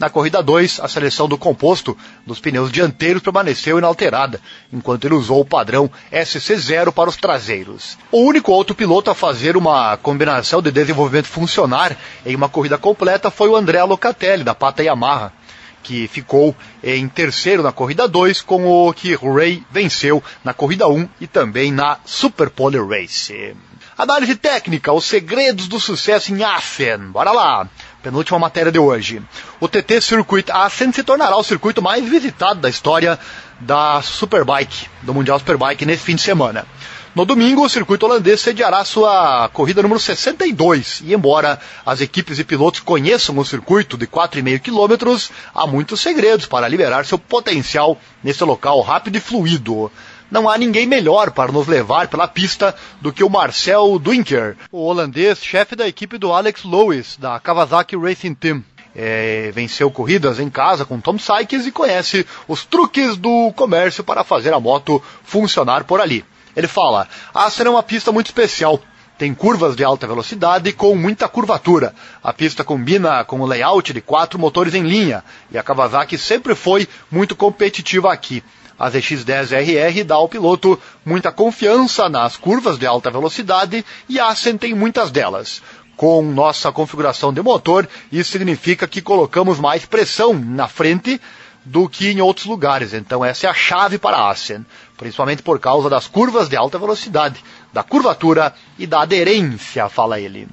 Na 0.00 0.08
corrida 0.08 0.42
2, 0.42 0.80
a 0.80 0.88
seleção 0.88 1.28
do 1.28 1.36
composto 1.36 1.94
dos 2.26 2.40
pneus 2.40 2.72
dianteiros 2.72 3.22
permaneceu 3.22 3.76
inalterada, 3.76 4.40
enquanto 4.72 5.04
ele 5.04 5.14
usou 5.14 5.40
o 5.40 5.44
padrão 5.44 5.90
SC0 6.10 6.90
para 6.90 7.10
os 7.10 7.18
traseiros. 7.18 7.98
O 8.10 8.22
único 8.22 8.50
outro 8.50 8.74
piloto 8.74 9.10
a 9.10 9.14
fazer 9.14 9.58
uma 9.58 9.98
combinação 9.98 10.62
de 10.62 10.70
desenvolvimento 10.70 11.26
funcionar 11.26 11.94
em 12.24 12.34
uma 12.34 12.48
corrida 12.48 12.78
completa 12.78 13.30
foi 13.30 13.50
o 13.50 13.56
André 13.56 13.84
Locatelli, 13.84 14.42
da 14.42 14.54
Pata 14.54 14.82
Yamaha, 14.82 15.34
que 15.82 16.08
ficou 16.08 16.56
em 16.82 17.06
terceiro 17.06 17.62
na 17.62 17.70
corrida 17.70 18.08
2, 18.08 18.40
com 18.40 18.66
o 18.66 18.94
que 18.94 19.14
Ray 19.14 19.62
venceu 19.70 20.24
na 20.42 20.54
corrida 20.54 20.88
1 20.88 20.96
um, 20.96 21.08
e 21.20 21.26
também 21.26 21.70
na 21.70 21.98
Super 22.06 22.48
Pole 22.48 22.78
Race. 22.78 23.54
Análise 23.98 24.34
técnica, 24.34 24.94
os 24.94 25.04
segredos 25.04 25.68
do 25.68 25.78
sucesso 25.78 26.32
em 26.32 26.42
Assen. 26.42 27.10
Bora 27.10 27.32
lá! 27.32 27.68
Penúltima 28.02 28.38
matéria 28.38 28.72
de 28.72 28.78
hoje. 28.78 29.22
O 29.58 29.68
TT 29.68 30.00
Circuit 30.00 30.50
Ascent 30.50 30.94
se 30.94 31.02
tornará 31.02 31.36
o 31.36 31.44
circuito 31.44 31.82
mais 31.82 32.08
visitado 32.08 32.60
da 32.60 32.68
história 32.68 33.18
da 33.60 34.00
Superbike, 34.02 34.88
do 35.02 35.14
Mundial 35.14 35.38
Superbike, 35.38 35.84
nesse 35.84 36.02
fim 36.02 36.16
de 36.16 36.22
semana. 36.22 36.66
No 37.12 37.24
domingo, 37.24 37.64
o 37.64 37.68
circuito 37.68 38.06
holandês 38.06 38.40
sediará 38.40 38.84
sua 38.84 39.48
corrida 39.52 39.82
número 39.82 39.98
62, 39.98 41.02
e 41.04 41.12
embora 41.12 41.58
as 41.84 42.00
equipes 42.00 42.38
e 42.38 42.44
pilotos 42.44 42.78
conheçam 42.78 43.36
o 43.36 43.44
circuito 43.44 43.98
de 43.98 44.06
4,5 44.06 44.60
quilômetros, 44.60 45.30
há 45.52 45.66
muitos 45.66 46.00
segredos 46.00 46.46
para 46.46 46.68
liberar 46.68 47.04
seu 47.04 47.18
potencial 47.18 47.98
nesse 48.22 48.44
local 48.44 48.80
rápido 48.80 49.16
e 49.16 49.20
fluido 49.20 49.90
não 50.30 50.48
há 50.48 50.56
ninguém 50.56 50.86
melhor 50.86 51.30
para 51.32 51.50
nos 51.50 51.66
levar 51.66 52.08
pela 52.08 52.28
pista 52.28 52.74
do 53.00 53.12
que 53.12 53.24
o 53.24 53.28
Marcel 53.28 53.98
Dwinker, 53.98 54.56
o 54.70 54.84
holandês 54.84 55.42
chefe 55.42 55.74
da 55.74 55.88
equipe 55.88 56.16
do 56.18 56.32
Alex 56.32 56.64
Lewis, 56.64 57.16
da 57.18 57.40
Kawasaki 57.40 57.96
Racing 57.96 58.34
Team. 58.34 58.64
É, 58.94 59.52
venceu 59.54 59.88
corridas 59.90 60.40
em 60.40 60.50
casa 60.50 60.84
com 60.84 61.00
Tom 61.00 61.16
Sykes 61.16 61.64
e 61.64 61.70
conhece 61.70 62.26
os 62.48 62.64
truques 62.64 63.16
do 63.16 63.52
comércio 63.54 64.02
para 64.02 64.24
fazer 64.24 64.52
a 64.52 64.58
moto 64.58 65.02
funcionar 65.22 65.84
por 65.84 66.00
ali. 66.00 66.24
Ele 66.56 66.66
fala: 66.66 67.06
Ah, 67.32 67.48
será 67.48 67.70
uma 67.70 67.82
pista 67.82 68.10
muito 68.10 68.26
especial. 68.26 68.80
tem 69.16 69.34
curvas 69.34 69.76
de 69.76 69.84
alta 69.84 70.06
velocidade 70.06 70.72
com 70.72 70.96
muita 70.96 71.28
curvatura. 71.28 71.94
A 72.22 72.32
pista 72.32 72.64
combina 72.64 73.22
com 73.24 73.40
o 73.40 73.46
layout 73.46 73.92
de 73.92 74.00
quatro 74.00 74.38
motores 74.38 74.74
em 74.74 74.82
linha 74.82 75.22
e 75.52 75.58
a 75.58 75.62
Kawasaki 75.62 76.16
sempre 76.16 76.54
foi 76.54 76.88
muito 77.10 77.36
competitiva 77.36 78.12
aqui. 78.12 78.42
A 78.80 78.90
ZX-10RR 78.90 80.04
dá 80.04 80.14
ao 80.14 80.26
piloto 80.26 80.80
muita 81.04 81.30
confiança 81.30 82.08
nas 82.08 82.38
curvas 82.38 82.78
de 82.78 82.86
alta 82.86 83.10
velocidade 83.10 83.84
e 84.08 84.18
a 84.18 84.28
Assen 84.28 84.56
tem 84.56 84.72
muitas 84.72 85.10
delas. 85.10 85.60
Com 85.98 86.22
nossa 86.22 86.72
configuração 86.72 87.30
de 87.30 87.42
motor, 87.42 87.86
isso 88.10 88.30
significa 88.32 88.88
que 88.88 89.02
colocamos 89.02 89.60
mais 89.60 89.84
pressão 89.84 90.32
na 90.32 90.66
frente 90.66 91.20
do 91.62 91.90
que 91.90 92.08
em 92.08 92.22
outros 92.22 92.46
lugares. 92.46 92.94
Então 92.94 93.22
essa 93.22 93.46
é 93.46 93.50
a 93.50 93.54
chave 93.54 93.98
para 93.98 94.16
a 94.16 94.30
Assen, 94.30 94.64
principalmente 94.96 95.42
por 95.42 95.60
causa 95.60 95.90
das 95.90 96.06
curvas 96.06 96.48
de 96.48 96.56
alta 96.56 96.78
velocidade, 96.78 97.44
da 97.74 97.82
curvatura 97.82 98.54
e 98.78 98.86
da 98.86 99.02
aderência, 99.02 99.90
fala 99.90 100.18
ele. 100.18 100.48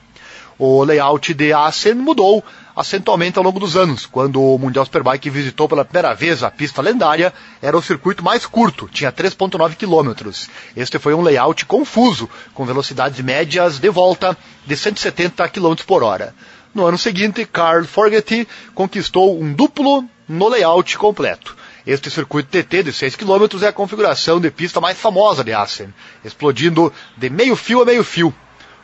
O 0.59 0.83
layout 0.83 1.33
de 1.33 1.53
Assen 1.53 1.93
mudou 1.93 2.43
acentualmente 2.77 3.39
ao 3.39 3.43
longo 3.43 3.59
dos 3.59 3.75
anos. 3.75 4.05
Quando 4.05 4.39
o 4.39 4.57
Mundial 4.59 4.85
Superbike 4.85 5.31
visitou 5.31 5.67
pela 5.67 5.83
primeira 5.83 6.13
vez 6.13 6.43
a 6.43 6.51
pista 6.51 6.79
lendária, 6.79 7.33
era 7.59 7.75
o 7.75 7.81
circuito 7.81 8.23
mais 8.23 8.45
curto, 8.45 8.87
tinha 8.87 9.11
3.9 9.11 9.75
quilômetros. 9.75 10.47
Este 10.75 10.99
foi 10.99 11.15
um 11.15 11.23
layout 11.23 11.65
confuso, 11.65 12.29
com 12.53 12.65
velocidades 12.65 13.19
médias 13.21 13.79
de 13.79 13.89
volta 13.89 14.37
de 14.63 14.77
170 14.77 15.49
km 15.49 15.75
por 15.87 16.03
hora. 16.03 16.35
No 16.73 16.85
ano 16.85 16.97
seguinte, 16.99 17.43
Carl 17.45 17.83
Forget 17.85 18.47
conquistou 18.75 19.41
um 19.41 19.51
duplo 19.51 20.05
no 20.29 20.47
layout 20.47 20.95
completo. 20.99 21.57
Este 21.85 22.11
circuito 22.11 22.49
TT 22.49 22.83
de 22.83 22.93
6 22.93 23.15
km 23.15 23.63
é 23.63 23.67
a 23.67 23.73
configuração 23.73 24.39
de 24.39 24.51
pista 24.51 24.79
mais 24.79 24.99
famosa 24.99 25.43
de 25.43 25.53
Assen, 25.53 25.91
explodindo 26.23 26.93
de 27.15 27.29
meio 27.29 27.55
fio 27.55 27.81
a 27.81 27.85
meio 27.85 28.03
fio. 28.03 28.35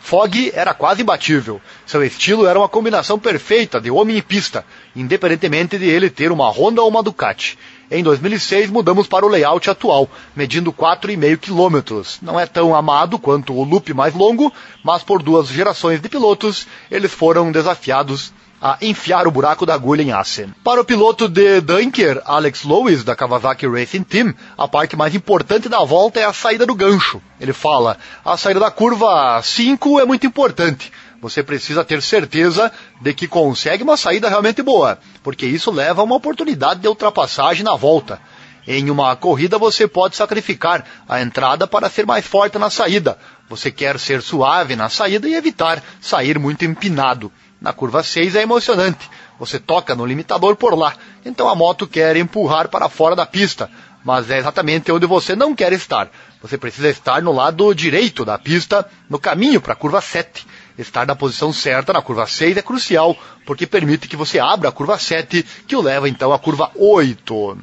Fog 0.06 0.52
era 0.54 0.74
quase 0.74 1.02
imbatível. 1.02 1.62
Seu 1.86 2.04
estilo 2.04 2.46
era 2.46 2.60
uma 2.60 2.68
combinação 2.68 3.18
perfeita 3.18 3.80
de 3.80 3.90
homem 3.90 4.18
e 4.18 4.22
pista, 4.22 4.66
independentemente 4.94 5.78
de 5.78 5.86
ele 5.86 6.10
ter 6.10 6.30
uma 6.30 6.50
Honda 6.50 6.82
ou 6.82 6.90
uma 6.90 7.02
Ducati. 7.02 7.58
Em 7.90 8.04
2006 8.04 8.70
mudamos 8.70 9.08
para 9.08 9.26
o 9.26 9.30
layout 9.30 9.70
atual, 9.70 10.10
medindo 10.36 10.74
4,5 10.74 11.38
km. 11.38 12.04
Não 12.22 12.38
é 12.38 12.46
tão 12.46 12.76
amado 12.76 13.18
quanto 13.18 13.54
o 13.54 13.64
loop 13.64 13.94
mais 13.94 14.14
longo, 14.14 14.52
mas 14.84 15.04
por 15.04 15.24
duas 15.24 15.48
gerações 15.48 16.02
de 16.02 16.10
pilotos 16.10 16.68
eles 16.92 17.14
foram 17.14 17.50
desafiados 17.50 18.34
a 18.64 18.78
enfiar 18.82 19.28
o 19.28 19.32
buraco 19.32 19.66
da 19.66 19.74
agulha 19.74 20.02
em 20.02 20.14
Assen. 20.14 20.56
Para 20.64 20.80
o 20.80 20.86
piloto 20.86 21.28
de 21.28 21.60
Dunker, 21.60 22.22
Alex 22.24 22.64
Lewis, 22.64 23.04
da 23.04 23.14
Kawasaki 23.14 23.68
Racing 23.68 24.04
Team, 24.04 24.34
a 24.58 24.70
parte 24.70 24.96
mais 24.96 25.14
importante 25.14 25.68
da 25.68 25.84
volta 25.84 26.22
é 26.22 26.24
a 26.24 26.32
saída 26.32 26.66
do 26.66 26.74
gancho. 26.74 27.22
Ele 27.42 27.52
fala, 27.52 27.98
a 28.24 28.38
saída 28.38 28.62
da 28.62 28.72
curva 28.72 29.42
5 29.44 30.00
é 30.00 30.06
muito 30.06 30.26
importante. 30.26 30.94
Você 31.22 31.44
precisa 31.44 31.84
ter 31.84 32.02
certeza 32.02 32.72
de 33.02 33.14
que 33.14 33.28
consegue 33.28 33.84
uma 33.84 33.98
saída 33.98 34.30
realmente 34.30 34.62
boa, 34.62 34.98
porque 35.22 35.46
isso 35.46 35.70
leva 35.70 36.00
a 36.00 36.06
uma 36.06 36.16
oportunidade 36.16 36.80
de 36.80 36.88
ultrapassagem 36.88 37.66
na 37.66 37.76
volta. 37.76 38.22
Em 38.66 38.90
uma 38.90 39.14
corrida 39.18 39.58
você 39.58 39.90
pode 39.90 40.16
sacrificar 40.16 40.86
a 41.08 41.22
entrada 41.22 41.68
para 41.68 41.90
ser 41.90 42.06
mais 42.06 42.26
forte 42.26 42.58
na 42.58 42.70
saída. 42.70 43.18
Você 43.50 43.70
quer 43.70 44.00
ser 44.00 44.22
suave 44.22 44.78
na 44.78 44.88
saída 44.88 45.28
e 45.28 45.36
evitar 45.36 45.84
sair 46.00 46.40
muito 46.40 46.64
empinado. 46.64 47.30
Na 47.64 47.72
curva 47.72 48.04
6 48.04 48.36
é 48.36 48.42
emocionante. 48.42 49.10
Você 49.40 49.58
toca 49.58 49.96
no 49.96 50.06
limitador 50.06 50.58
por 50.58 50.78
lá. 50.78 50.94
Então 51.24 51.48
a 51.48 51.56
moto 51.56 51.88
quer 51.88 52.18
empurrar 52.18 52.68
para 52.68 52.90
fora 52.90 53.16
da 53.16 53.26
pista. 53.26 53.72
Mas 54.04 54.30
é 54.30 54.38
exatamente 54.38 54.92
onde 54.92 55.06
você 55.06 55.34
não 55.34 55.56
quer 55.56 55.72
estar. 55.72 56.12
Você 56.42 56.58
precisa 56.58 56.90
estar 56.90 57.22
no 57.22 57.32
lado 57.32 57.74
direito 57.74 58.26
da 58.26 58.38
pista, 58.38 58.86
no 59.10 59.18
caminho 59.18 59.62
para 59.62 59.72
a 59.72 59.78
curva 59.78 60.02
7. 60.02 60.46
Estar 60.78 61.08
na 61.08 61.16
posição 61.16 61.54
certa 61.54 61.94
na 61.94 62.02
curva 62.02 62.28
6 62.28 62.58
é 62.58 62.62
crucial, 62.62 63.16
porque 63.46 63.66
permite 63.66 64.10
que 64.10 64.18
você 64.18 64.40
abra 64.40 64.68
a 64.68 64.72
curva 64.74 65.00
7, 65.00 65.42
que 65.66 65.76
o 65.78 65.82
leva 65.82 66.10
então 66.10 66.34
à 66.34 66.40
curva 66.40 66.70
8. 66.76 67.58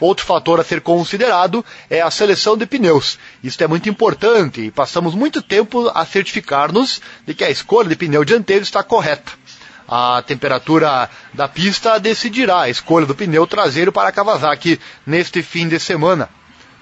Outro 0.00 0.24
fator 0.24 0.58
a 0.58 0.64
ser 0.64 0.80
considerado 0.80 1.64
é 1.90 2.00
a 2.00 2.10
seleção 2.10 2.56
de 2.56 2.66
pneus. 2.66 3.18
Isso 3.44 3.62
é 3.62 3.68
muito 3.68 3.88
importante 3.88 4.60
e 4.60 4.70
passamos 4.70 5.14
muito 5.14 5.40
tempo 5.40 5.88
a 5.94 6.04
certificar-nos 6.04 7.00
de 7.26 7.34
que 7.34 7.44
a 7.44 7.50
escolha 7.50 7.88
de 7.88 7.94
pneu 7.94 8.24
dianteiro 8.24 8.64
está 8.64 8.82
correta. 8.82 9.41
A 9.94 10.22
temperatura 10.22 11.10
da 11.34 11.46
pista 11.46 12.00
decidirá 12.00 12.62
a 12.62 12.70
escolha 12.70 13.04
do 13.04 13.14
pneu 13.14 13.46
traseiro 13.46 13.92
para 13.92 14.10
Kawasaki 14.10 14.80
neste 15.06 15.42
fim 15.42 15.68
de 15.68 15.78
semana. 15.78 16.30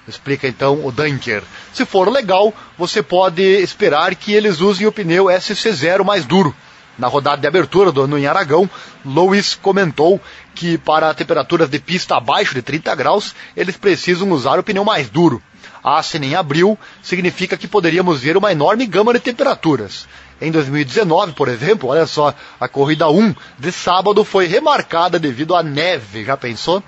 Explica 0.07 0.47
então 0.47 0.85
o 0.85 0.93
Dunker. 0.93 1.43
Se 1.73 1.85
for 1.85 2.07
legal, 2.09 2.53
você 2.77 3.03
pode 3.03 3.41
esperar 3.41 4.15
que 4.15 4.31
eles 4.31 4.61
usem 4.61 4.87
o 4.87 4.93
pneu 4.93 5.25
SC0 5.25 6.05
mais 6.05 6.23
duro. 6.23 6.55
Na 6.97 7.09
rodada 7.09 7.41
de 7.41 7.47
abertura 7.49 7.91
do 7.91 8.03
ano 8.03 8.17
em 8.17 8.27
Aragão, 8.27 8.69
Lewis 9.05 9.55
comentou 9.55 10.17
que 10.55 10.77
para 10.77 11.13
temperaturas 11.13 11.69
de 11.69 11.79
pista 11.79 12.15
abaixo 12.15 12.53
de 12.53 12.61
30 12.61 12.95
graus, 12.95 13.35
eles 13.57 13.75
precisam 13.75 14.31
usar 14.31 14.57
o 14.57 14.63
pneu 14.63 14.85
mais 14.85 15.09
duro. 15.09 15.43
A 15.83 15.97
Assen 15.97 16.23
em 16.23 16.35
abril 16.35 16.79
significa 17.03 17.57
que 17.57 17.67
poderíamos 17.67 18.21
ver 18.21 18.37
uma 18.37 18.53
enorme 18.53 18.85
gama 18.85 19.11
de 19.11 19.19
temperaturas. 19.19 20.07
Em 20.41 20.49
2019, 20.49 21.33
por 21.33 21.47
exemplo, 21.47 21.89
olha 21.89 22.07
só, 22.07 22.33
a 22.59 22.67
corrida 22.67 23.07
1 23.07 23.35
de 23.59 23.71
sábado 23.71 24.25
foi 24.25 24.47
remarcada 24.47 25.19
devido 25.19 25.55
à 25.55 25.61
neve. 25.61 26.25
Já 26.25 26.35
pensou? 26.35 26.83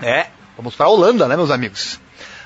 É, 0.00 0.28
vamos 0.56 0.76
para 0.76 0.86
a 0.86 0.88
Holanda, 0.88 1.26
né, 1.26 1.36
meus 1.36 1.50
amigos? 1.50 1.98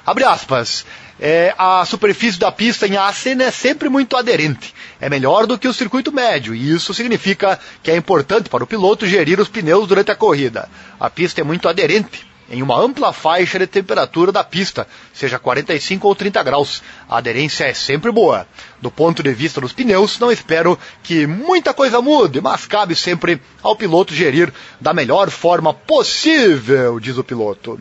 Abre 0.07 0.25
aspas. 0.25 0.87
É, 1.21 1.55
a 1.57 1.85
superfície 1.85 2.38
da 2.38 2.51
pista 2.51 2.87
em 2.87 2.97
Assen 2.97 3.42
é 3.42 3.51
sempre 3.51 3.90
muito 3.90 4.16
aderente. 4.16 4.75
É 4.99 5.09
melhor 5.11 5.47
do 5.47 5.59
que 5.59 5.68
o 5.68 5.75
circuito 5.75 6.11
médio, 6.11 6.55
e 6.55 6.73
isso 6.73 6.95
significa 6.95 7.61
que 7.83 7.90
é 7.90 7.97
importante 7.97 8.49
para 8.49 8.64
o 8.64 8.66
piloto 8.66 9.07
gerir 9.07 9.38
os 9.38 9.49
pneus 9.49 9.87
durante 9.87 10.11
a 10.11 10.16
corrida. 10.16 10.68
A 10.99 11.11
pista 11.11 11.42
é 11.42 11.45
muito 11.45 11.68
aderente, 11.68 12.27
em 12.53 12.62
uma 12.62 12.79
ampla 12.79 13.15
faixa 13.15 13.59
de 13.59 13.67
temperatura 13.67 14.31
da 14.31 14.45
pista, 14.45 14.87
seja 15.15 15.38
45 15.38 16.07
ou 16.07 16.15
30 16.15 16.43
graus. 16.43 16.83
A 17.09 17.17
aderência 17.17 17.65
é 17.65 17.73
sempre 17.73 18.12
boa. 18.12 18.47
Do 18.81 18.91
ponto 18.91 19.23
de 19.23 19.33
vista 19.33 19.59
dos 19.59 19.73
pneus, 19.73 20.19
não 20.19 20.31
espero 20.31 20.79
que 21.03 21.27
muita 21.27 21.73
coisa 21.73 22.03
mude, 22.03 22.43
mas 22.43 22.67
cabe 22.67 22.95
sempre 22.95 23.41
ao 23.62 23.75
piloto 23.75 24.15
gerir 24.15 24.53
da 24.79 24.93
melhor 24.93 25.31
forma 25.31 25.73
possível, 25.73 27.01
diz 27.01 27.17
o 27.17 27.25
piloto. 27.25 27.81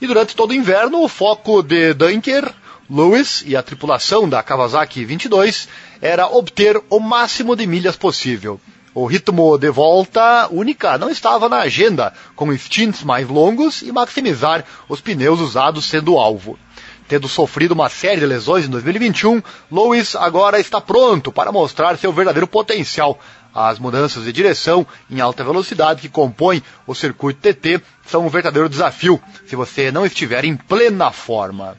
E 0.00 0.06
durante 0.06 0.34
todo 0.34 0.52
o 0.52 0.54
inverno, 0.54 1.02
o 1.02 1.08
foco 1.08 1.62
de 1.62 1.92
Dunker, 1.92 2.50
Lewis 2.88 3.44
e 3.44 3.54
a 3.54 3.62
tripulação 3.62 4.26
da 4.26 4.42
Kawasaki 4.42 5.04
22 5.04 5.68
era 6.00 6.26
obter 6.26 6.80
o 6.88 6.98
máximo 6.98 7.54
de 7.54 7.66
milhas 7.66 7.96
possível. 7.96 8.58
O 8.94 9.06
ritmo 9.06 9.58
de 9.58 9.70
volta 9.70 10.48
única 10.50 10.96
não 10.96 11.10
estava 11.10 11.48
na 11.48 11.58
agenda, 11.58 12.12
com 12.34 12.56
stints 12.56 13.02
mais 13.02 13.28
longos 13.28 13.82
e 13.82 13.92
maximizar 13.92 14.64
os 14.88 15.00
pneus 15.00 15.40
usados 15.40 15.84
sendo 15.84 16.14
o 16.14 16.18
alvo. 16.18 16.58
Tendo 17.06 17.28
sofrido 17.28 17.72
uma 17.72 17.88
série 17.88 18.20
de 18.20 18.26
lesões 18.26 18.66
em 18.66 18.70
2021, 18.70 19.42
Lewis 19.70 20.14
agora 20.14 20.60
está 20.60 20.80
pronto 20.80 21.32
para 21.32 21.50
mostrar 21.50 21.96
seu 21.96 22.12
verdadeiro 22.12 22.46
potencial. 22.46 23.18
As 23.54 23.78
mudanças 23.78 24.24
de 24.24 24.32
direção 24.32 24.86
em 25.10 25.20
alta 25.20 25.42
velocidade 25.42 26.02
que 26.02 26.08
compõem 26.08 26.62
o 26.86 26.94
circuito 26.94 27.40
TT 27.40 27.82
são 28.06 28.26
um 28.26 28.28
verdadeiro 28.28 28.68
desafio 28.68 29.20
se 29.46 29.56
você 29.56 29.90
não 29.90 30.04
estiver 30.04 30.44
em 30.44 30.54
plena 30.54 31.10
forma. 31.10 31.78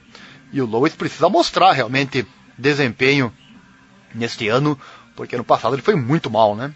E 0.52 0.62
o 0.62 0.66
Lewis 0.70 0.96
precisa 0.96 1.30
mostrar 1.30 1.74
realmente 1.74 2.26
desempenho 2.58 3.32
neste 4.14 4.48
ano, 4.48 4.80
porque 5.16 5.38
no 5.38 5.44
passado 5.44 5.76
ele 5.76 5.82
foi 5.82 5.96
muito 5.96 6.30
mal, 6.30 6.56
né? 6.56 6.72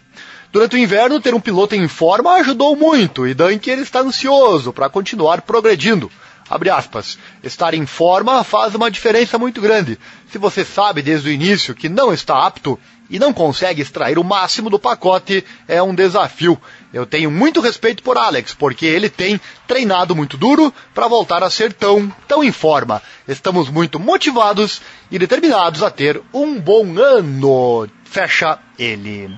Durante 0.52 0.76
o 0.76 0.78
inverno, 0.78 1.20
ter 1.20 1.34
um 1.34 1.40
piloto 1.40 1.74
em 1.74 1.88
forma 1.88 2.34
ajudou 2.34 2.76
muito 2.76 3.26
e 3.26 3.34
Dunker 3.34 3.78
está 3.78 4.00
ansioso 4.00 4.72
para 4.72 4.88
continuar 4.88 5.42
progredindo. 5.42 6.10
Abre 6.48 6.70
aspas. 6.70 7.18
Estar 7.42 7.74
em 7.74 7.86
forma 7.86 8.44
faz 8.44 8.74
uma 8.74 8.90
diferença 8.90 9.38
muito 9.38 9.60
grande. 9.60 9.98
Se 10.30 10.38
você 10.38 10.64
sabe 10.64 11.02
desde 11.02 11.28
o 11.28 11.32
início 11.32 11.74
que 11.74 11.88
não 11.88 12.12
está 12.12 12.46
apto 12.46 12.78
e 13.08 13.18
não 13.18 13.32
consegue 13.32 13.82
extrair 13.82 14.18
o 14.18 14.24
máximo 14.24 14.70
do 14.70 14.78
pacote, 14.78 15.44
é 15.66 15.82
um 15.82 15.94
desafio. 15.94 16.60
Eu 16.92 17.06
tenho 17.06 17.30
muito 17.30 17.60
respeito 17.60 18.02
por 18.02 18.16
Alex, 18.16 18.54
porque 18.54 18.86
ele 18.86 19.08
tem 19.08 19.40
treinado 19.66 20.14
muito 20.14 20.36
duro 20.36 20.72
para 20.94 21.08
voltar 21.08 21.42
a 21.42 21.50
ser 21.50 21.72
tão, 21.72 22.12
tão 22.28 22.44
em 22.44 22.52
forma. 22.52 23.02
Estamos 23.26 23.68
muito 23.68 23.98
motivados 23.98 24.80
e 25.10 25.18
determinados 25.18 25.82
a 25.82 25.90
ter 25.90 26.20
um 26.32 26.60
bom 26.60 26.98
ano. 26.98 27.88
Fecha 28.14 28.60
ele. 28.78 29.36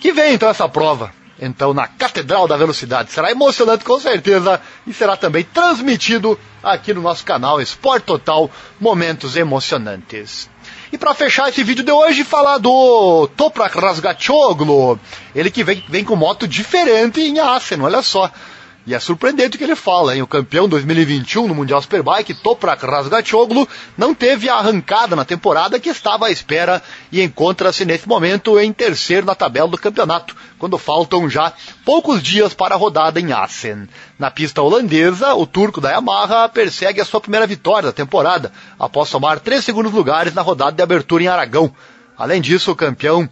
Que 0.00 0.10
vem 0.12 0.34
então 0.34 0.48
essa 0.48 0.68
prova, 0.68 1.12
então 1.40 1.72
na 1.72 1.86
Catedral 1.86 2.48
da 2.48 2.56
Velocidade. 2.56 3.12
Será 3.12 3.30
emocionante 3.30 3.84
com 3.84 4.00
certeza 4.00 4.60
e 4.84 4.92
será 4.92 5.16
também 5.16 5.44
transmitido 5.44 6.36
aqui 6.60 6.92
no 6.92 7.00
nosso 7.00 7.24
canal 7.24 7.60
Esporte 7.60 8.02
Total 8.02 8.50
Momentos 8.80 9.36
Emocionantes. 9.36 10.50
E 10.90 10.98
para 10.98 11.14
fechar 11.14 11.48
esse 11.48 11.62
vídeo 11.62 11.84
de 11.84 11.92
hoje, 11.92 12.24
falar 12.24 12.58
do 12.58 13.28
Toprak 13.36 13.78
Razgatoglu, 13.78 14.98
ele 15.32 15.48
que 15.48 15.62
vem, 15.62 15.84
vem 15.88 16.04
com 16.04 16.16
moto 16.16 16.48
diferente 16.48 17.20
em 17.20 17.38
Assen, 17.38 17.80
olha 17.82 18.02
só. 18.02 18.28
E 18.84 18.94
é 18.94 18.98
surpreendente 18.98 19.54
o 19.54 19.58
que 19.58 19.64
ele 19.64 19.76
fala, 19.76 20.14
hein? 20.14 20.22
O 20.22 20.26
campeão 20.26 20.68
2021 20.68 21.46
no 21.46 21.54
Mundial 21.54 21.80
Superbike, 21.80 22.34
Toprak 22.34 22.84
Razgatoglu, 22.84 23.68
não 23.96 24.12
teve 24.12 24.48
a 24.48 24.56
arrancada 24.56 25.14
na 25.14 25.24
temporada 25.24 25.78
que 25.78 25.88
estava 25.88 26.26
à 26.26 26.30
espera 26.32 26.82
e 27.12 27.22
encontra-se 27.22 27.84
nesse 27.84 28.08
momento 28.08 28.58
em 28.58 28.72
terceiro 28.72 29.24
na 29.24 29.36
tabela 29.36 29.68
do 29.68 29.78
campeonato, 29.78 30.34
quando 30.58 30.76
faltam 30.78 31.30
já 31.30 31.52
poucos 31.84 32.20
dias 32.20 32.54
para 32.54 32.74
a 32.74 32.78
rodada 32.78 33.20
em 33.20 33.32
Assen. 33.32 33.88
Na 34.18 34.32
pista 34.32 34.60
holandesa, 34.60 35.32
o 35.34 35.46
turco 35.46 35.80
da 35.80 35.92
Yamaha 35.92 36.48
persegue 36.48 37.00
a 37.00 37.04
sua 37.04 37.20
primeira 37.20 37.46
vitória 37.46 37.86
da 37.86 37.92
temporada, 37.92 38.50
após 38.76 39.08
tomar 39.08 39.38
três 39.38 39.64
segundos 39.64 39.92
lugares 39.92 40.34
na 40.34 40.42
rodada 40.42 40.72
de 40.72 40.82
abertura 40.82 41.22
em 41.22 41.28
Aragão. 41.28 41.72
Além 42.18 42.40
disso, 42.40 42.72
o 42.72 42.76
campeão 42.76 43.30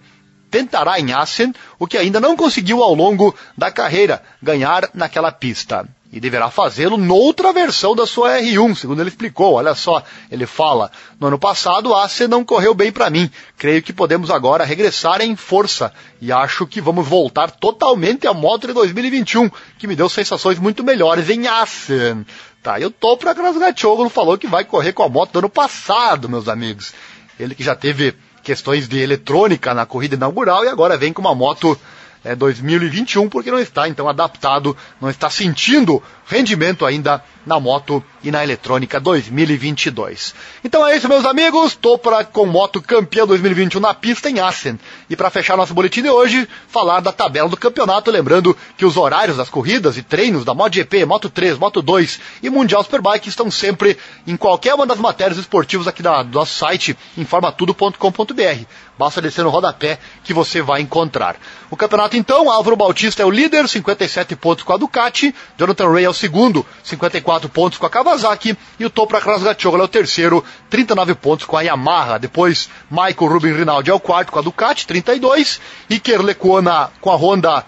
tentará 0.50 0.98
em 0.98 1.12
Assen 1.12 1.54
o 1.78 1.86
que 1.86 1.96
ainda 1.96 2.20
não 2.20 2.36
conseguiu 2.36 2.82
ao 2.82 2.94
longo 2.94 3.34
da 3.56 3.70
carreira, 3.70 4.22
ganhar 4.42 4.90
naquela 4.92 5.30
pista. 5.30 5.86
E 6.12 6.18
deverá 6.18 6.50
fazê-lo 6.50 6.96
noutra 6.96 7.52
versão 7.52 7.94
da 7.94 8.04
sua 8.04 8.40
R1, 8.40 8.74
segundo 8.74 9.00
ele 9.00 9.10
explicou. 9.10 9.54
Olha 9.54 9.76
só, 9.76 10.02
ele 10.28 10.44
fala: 10.44 10.90
No 11.20 11.28
ano 11.28 11.38
passado, 11.38 11.94
Assen 11.94 12.26
não 12.26 12.44
correu 12.44 12.74
bem 12.74 12.90
para 12.90 13.08
mim. 13.08 13.30
Creio 13.56 13.80
que 13.80 13.92
podemos 13.92 14.28
agora 14.28 14.64
regressar 14.64 15.20
em 15.20 15.36
força. 15.36 15.92
E 16.20 16.32
acho 16.32 16.66
que 16.66 16.80
vamos 16.80 17.06
voltar 17.06 17.52
totalmente 17.52 18.26
à 18.26 18.34
moto 18.34 18.66
de 18.66 18.72
2021, 18.72 19.48
que 19.78 19.86
me 19.86 19.94
deu 19.94 20.08
sensações 20.08 20.58
muito 20.58 20.82
melhores 20.82 21.30
em 21.30 21.46
Assen. 21.46 22.26
Tá, 22.60 22.80
e 22.80 22.84
o 22.84 22.90
Topra 22.90 23.32
Krasgatoglu 23.32 24.08
falou 24.08 24.36
que 24.36 24.48
vai 24.48 24.64
correr 24.64 24.92
com 24.92 25.04
a 25.04 25.08
moto 25.08 25.30
do 25.32 25.38
ano 25.38 25.48
passado, 25.48 26.28
meus 26.28 26.48
amigos. 26.48 26.92
Ele 27.38 27.54
que 27.54 27.62
já 27.62 27.76
teve 27.76 28.16
questões 28.42 28.88
de 28.88 28.98
eletrônica 28.98 29.72
na 29.74 29.86
corrida 29.86 30.14
inaugural 30.14 30.64
e 30.64 30.68
agora 30.68 30.96
vem 30.96 31.12
com 31.12 31.20
uma 31.20 31.34
moto 31.34 31.78
é, 32.24 32.34
2021 32.34 33.28
porque 33.28 33.50
não 33.50 33.58
está 33.58 33.88
então 33.88 34.08
adaptado, 34.08 34.76
não 35.00 35.08
está 35.08 35.30
sentindo 35.30 36.02
rendimento 36.30 36.86
ainda 36.86 37.22
na 37.44 37.58
moto 37.58 38.02
e 38.22 38.30
na 38.30 38.44
eletrônica 38.44 39.00
2022. 39.00 40.34
Então 40.62 40.86
é 40.86 40.96
isso, 40.96 41.08
meus 41.08 41.24
amigos. 41.24 41.74
Tô 41.74 41.98
para 41.98 42.24
com 42.24 42.46
moto 42.46 42.80
campeã 42.80 43.26
2021 43.26 43.80
na 43.80 43.94
pista 43.94 44.30
em 44.30 44.38
Assen. 44.38 44.78
E 45.08 45.16
para 45.16 45.30
fechar 45.30 45.56
nosso 45.56 45.74
boletim 45.74 46.02
de 46.02 46.10
hoje, 46.10 46.48
falar 46.68 47.00
da 47.00 47.10
tabela 47.12 47.48
do 47.48 47.56
campeonato, 47.56 48.10
lembrando 48.10 48.56
que 48.76 48.84
os 48.84 48.96
horários 48.96 49.38
das 49.38 49.48
corridas 49.48 49.96
e 49.96 50.02
treinos 50.02 50.44
da 50.44 50.54
MotoGP, 50.54 51.04
Moto 51.04 51.28
3, 51.28 51.58
Moto 51.58 51.82
2 51.82 52.20
e 52.42 52.50
Mundial 52.50 52.84
Superbike 52.84 53.28
estão 53.28 53.50
sempre 53.50 53.98
em 54.26 54.36
qualquer 54.36 54.74
uma 54.74 54.86
das 54.86 54.98
matérias 54.98 55.38
esportivas 55.38 55.88
aqui 55.88 56.02
da, 56.02 56.22
do 56.22 56.38
nosso 56.38 56.56
site 56.56 56.96
informatudo.com.br. 57.16 58.64
Basta 58.98 59.22
descer 59.22 59.42
no 59.42 59.50
rodapé 59.50 59.98
que 60.22 60.34
você 60.34 60.60
vai 60.60 60.82
encontrar. 60.82 61.36
O 61.70 61.76
campeonato 61.76 62.18
então, 62.18 62.50
Álvaro 62.50 62.76
Bautista 62.76 63.22
é 63.22 63.24
o 63.24 63.30
líder, 63.30 63.66
57 63.66 64.36
pontos 64.36 64.62
com 64.62 64.74
a 64.74 64.76
Ducati, 64.76 65.34
Jonathan 65.58 65.90
Ray 65.90 66.04
é 66.04 66.10
o 66.10 66.12
segundo, 66.20 66.64
54 66.84 67.48
pontos 67.48 67.78
com 67.78 67.86
a 67.86 67.90
Kawasaki, 67.90 68.56
e 68.78 68.84
o 68.84 68.90
Topra 68.90 69.20
Krasgatoglu 69.20 69.80
é 69.80 69.84
o 69.84 69.88
terceiro, 69.88 70.44
39 70.68 71.14
pontos 71.14 71.46
com 71.46 71.56
a 71.56 71.62
Yamaha. 71.62 72.18
Depois, 72.18 72.68
Michael 72.90 73.32
Rubin 73.32 73.52
Rinaldi 73.52 73.90
é 73.90 73.94
o 73.94 73.98
quarto 73.98 74.30
com 74.30 74.38
a 74.38 74.42
Ducati, 74.42 74.86
32, 74.86 75.60
Iker 75.88 76.22
Lecuona 76.22 76.90
com 77.00 77.10
a 77.10 77.16
Honda 77.16 77.64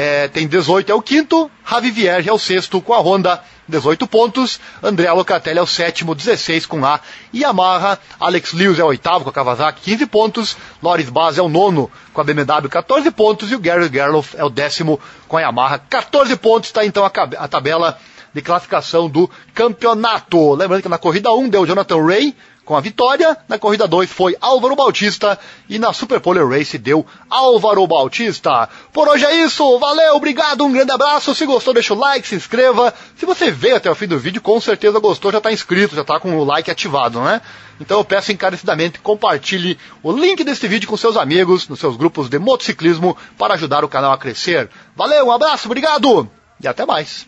é, 0.00 0.28
tem 0.28 0.46
18, 0.46 0.92
é 0.92 0.94
o 0.94 1.02
quinto, 1.02 1.50
Ravi 1.64 1.90
Vierge 1.90 2.28
é 2.28 2.32
o 2.32 2.38
sexto 2.38 2.80
com 2.80 2.94
a 2.94 3.00
Honda, 3.00 3.42
18 3.66 4.06
pontos, 4.06 4.60
André 4.80 5.10
Locatelli 5.10 5.58
é 5.58 5.62
o 5.62 5.66
sétimo, 5.66 6.14
16 6.14 6.66
com 6.66 6.86
a 6.86 7.00
Yamaha, 7.34 7.98
Alex 8.20 8.52
Lewis 8.52 8.78
é 8.78 8.84
o 8.84 8.86
oitavo 8.86 9.24
com 9.24 9.30
a 9.30 9.32
Kawasaki, 9.32 9.80
15 9.80 10.06
pontos, 10.06 10.56
Loris 10.80 11.10
Baz 11.10 11.36
é 11.36 11.42
o 11.42 11.48
nono 11.48 11.90
com 12.12 12.20
a 12.20 12.22
BMW, 12.22 12.68
14 12.68 13.10
pontos, 13.10 13.50
e 13.50 13.56
o 13.56 13.58
Gary 13.58 13.90
Gerloff 13.92 14.36
é 14.36 14.44
o 14.44 14.48
décimo 14.48 15.00
com 15.26 15.36
a 15.36 15.40
Yamaha, 15.40 15.80
14 15.80 16.36
pontos, 16.36 16.68
está 16.68 16.86
então 16.86 17.04
a, 17.04 17.10
a 17.36 17.48
tabela 17.48 17.98
de 18.32 18.40
classificação 18.40 19.08
do 19.08 19.28
campeonato. 19.52 20.54
Lembrando 20.54 20.82
que 20.82 20.88
na 20.88 20.98
corrida 20.98 21.32
1 21.32 21.48
deu 21.48 21.66
Jonathan 21.66 22.06
Ray 22.06 22.36
com 22.68 22.76
a 22.76 22.82
vitória, 22.82 23.34
na 23.48 23.58
corrida 23.58 23.88
2 23.88 24.12
foi 24.12 24.36
Álvaro 24.42 24.76
Bautista 24.76 25.38
e 25.70 25.78
na 25.78 25.94
Super 25.94 26.20
Polar 26.20 26.46
Race 26.46 26.76
deu 26.76 27.06
Álvaro 27.30 27.86
Bautista. 27.86 28.68
Por 28.92 29.08
hoje 29.08 29.24
é 29.24 29.36
isso, 29.36 29.78
valeu, 29.78 30.16
obrigado, 30.16 30.66
um 30.66 30.70
grande 30.70 30.92
abraço. 30.92 31.34
Se 31.34 31.46
gostou, 31.46 31.72
deixa 31.72 31.94
o 31.94 31.98
like, 31.98 32.28
se 32.28 32.34
inscreva. 32.34 32.92
Se 33.16 33.24
você 33.24 33.50
veio 33.50 33.76
até 33.76 33.90
o 33.90 33.94
fim 33.94 34.06
do 34.06 34.18
vídeo, 34.18 34.42
com 34.42 34.60
certeza 34.60 35.00
gostou, 35.00 35.32
já 35.32 35.38
está 35.38 35.50
inscrito, 35.50 35.94
já 35.94 36.02
está 36.02 36.20
com 36.20 36.36
o 36.36 36.44
like 36.44 36.70
ativado, 36.70 37.22
né? 37.22 37.40
Então 37.80 37.96
eu 37.96 38.04
peço 38.04 38.32
encarecidamente 38.32 38.98
compartilhe 38.98 39.78
o 40.02 40.12
link 40.12 40.44
desse 40.44 40.68
vídeo 40.68 40.90
com 40.90 40.96
seus 40.98 41.16
amigos, 41.16 41.70
nos 41.70 41.80
seus 41.80 41.96
grupos 41.96 42.28
de 42.28 42.38
motociclismo, 42.38 43.16
para 43.38 43.54
ajudar 43.54 43.82
o 43.82 43.88
canal 43.88 44.12
a 44.12 44.18
crescer. 44.18 44.68
Valeu, 44.94 45.28
um 45.28 45.32
abraço, 45.32 45.68
obrigado 45.68 46.30
e 46.62 46.68
até 46.68 46.84
mais. 46.84 47.26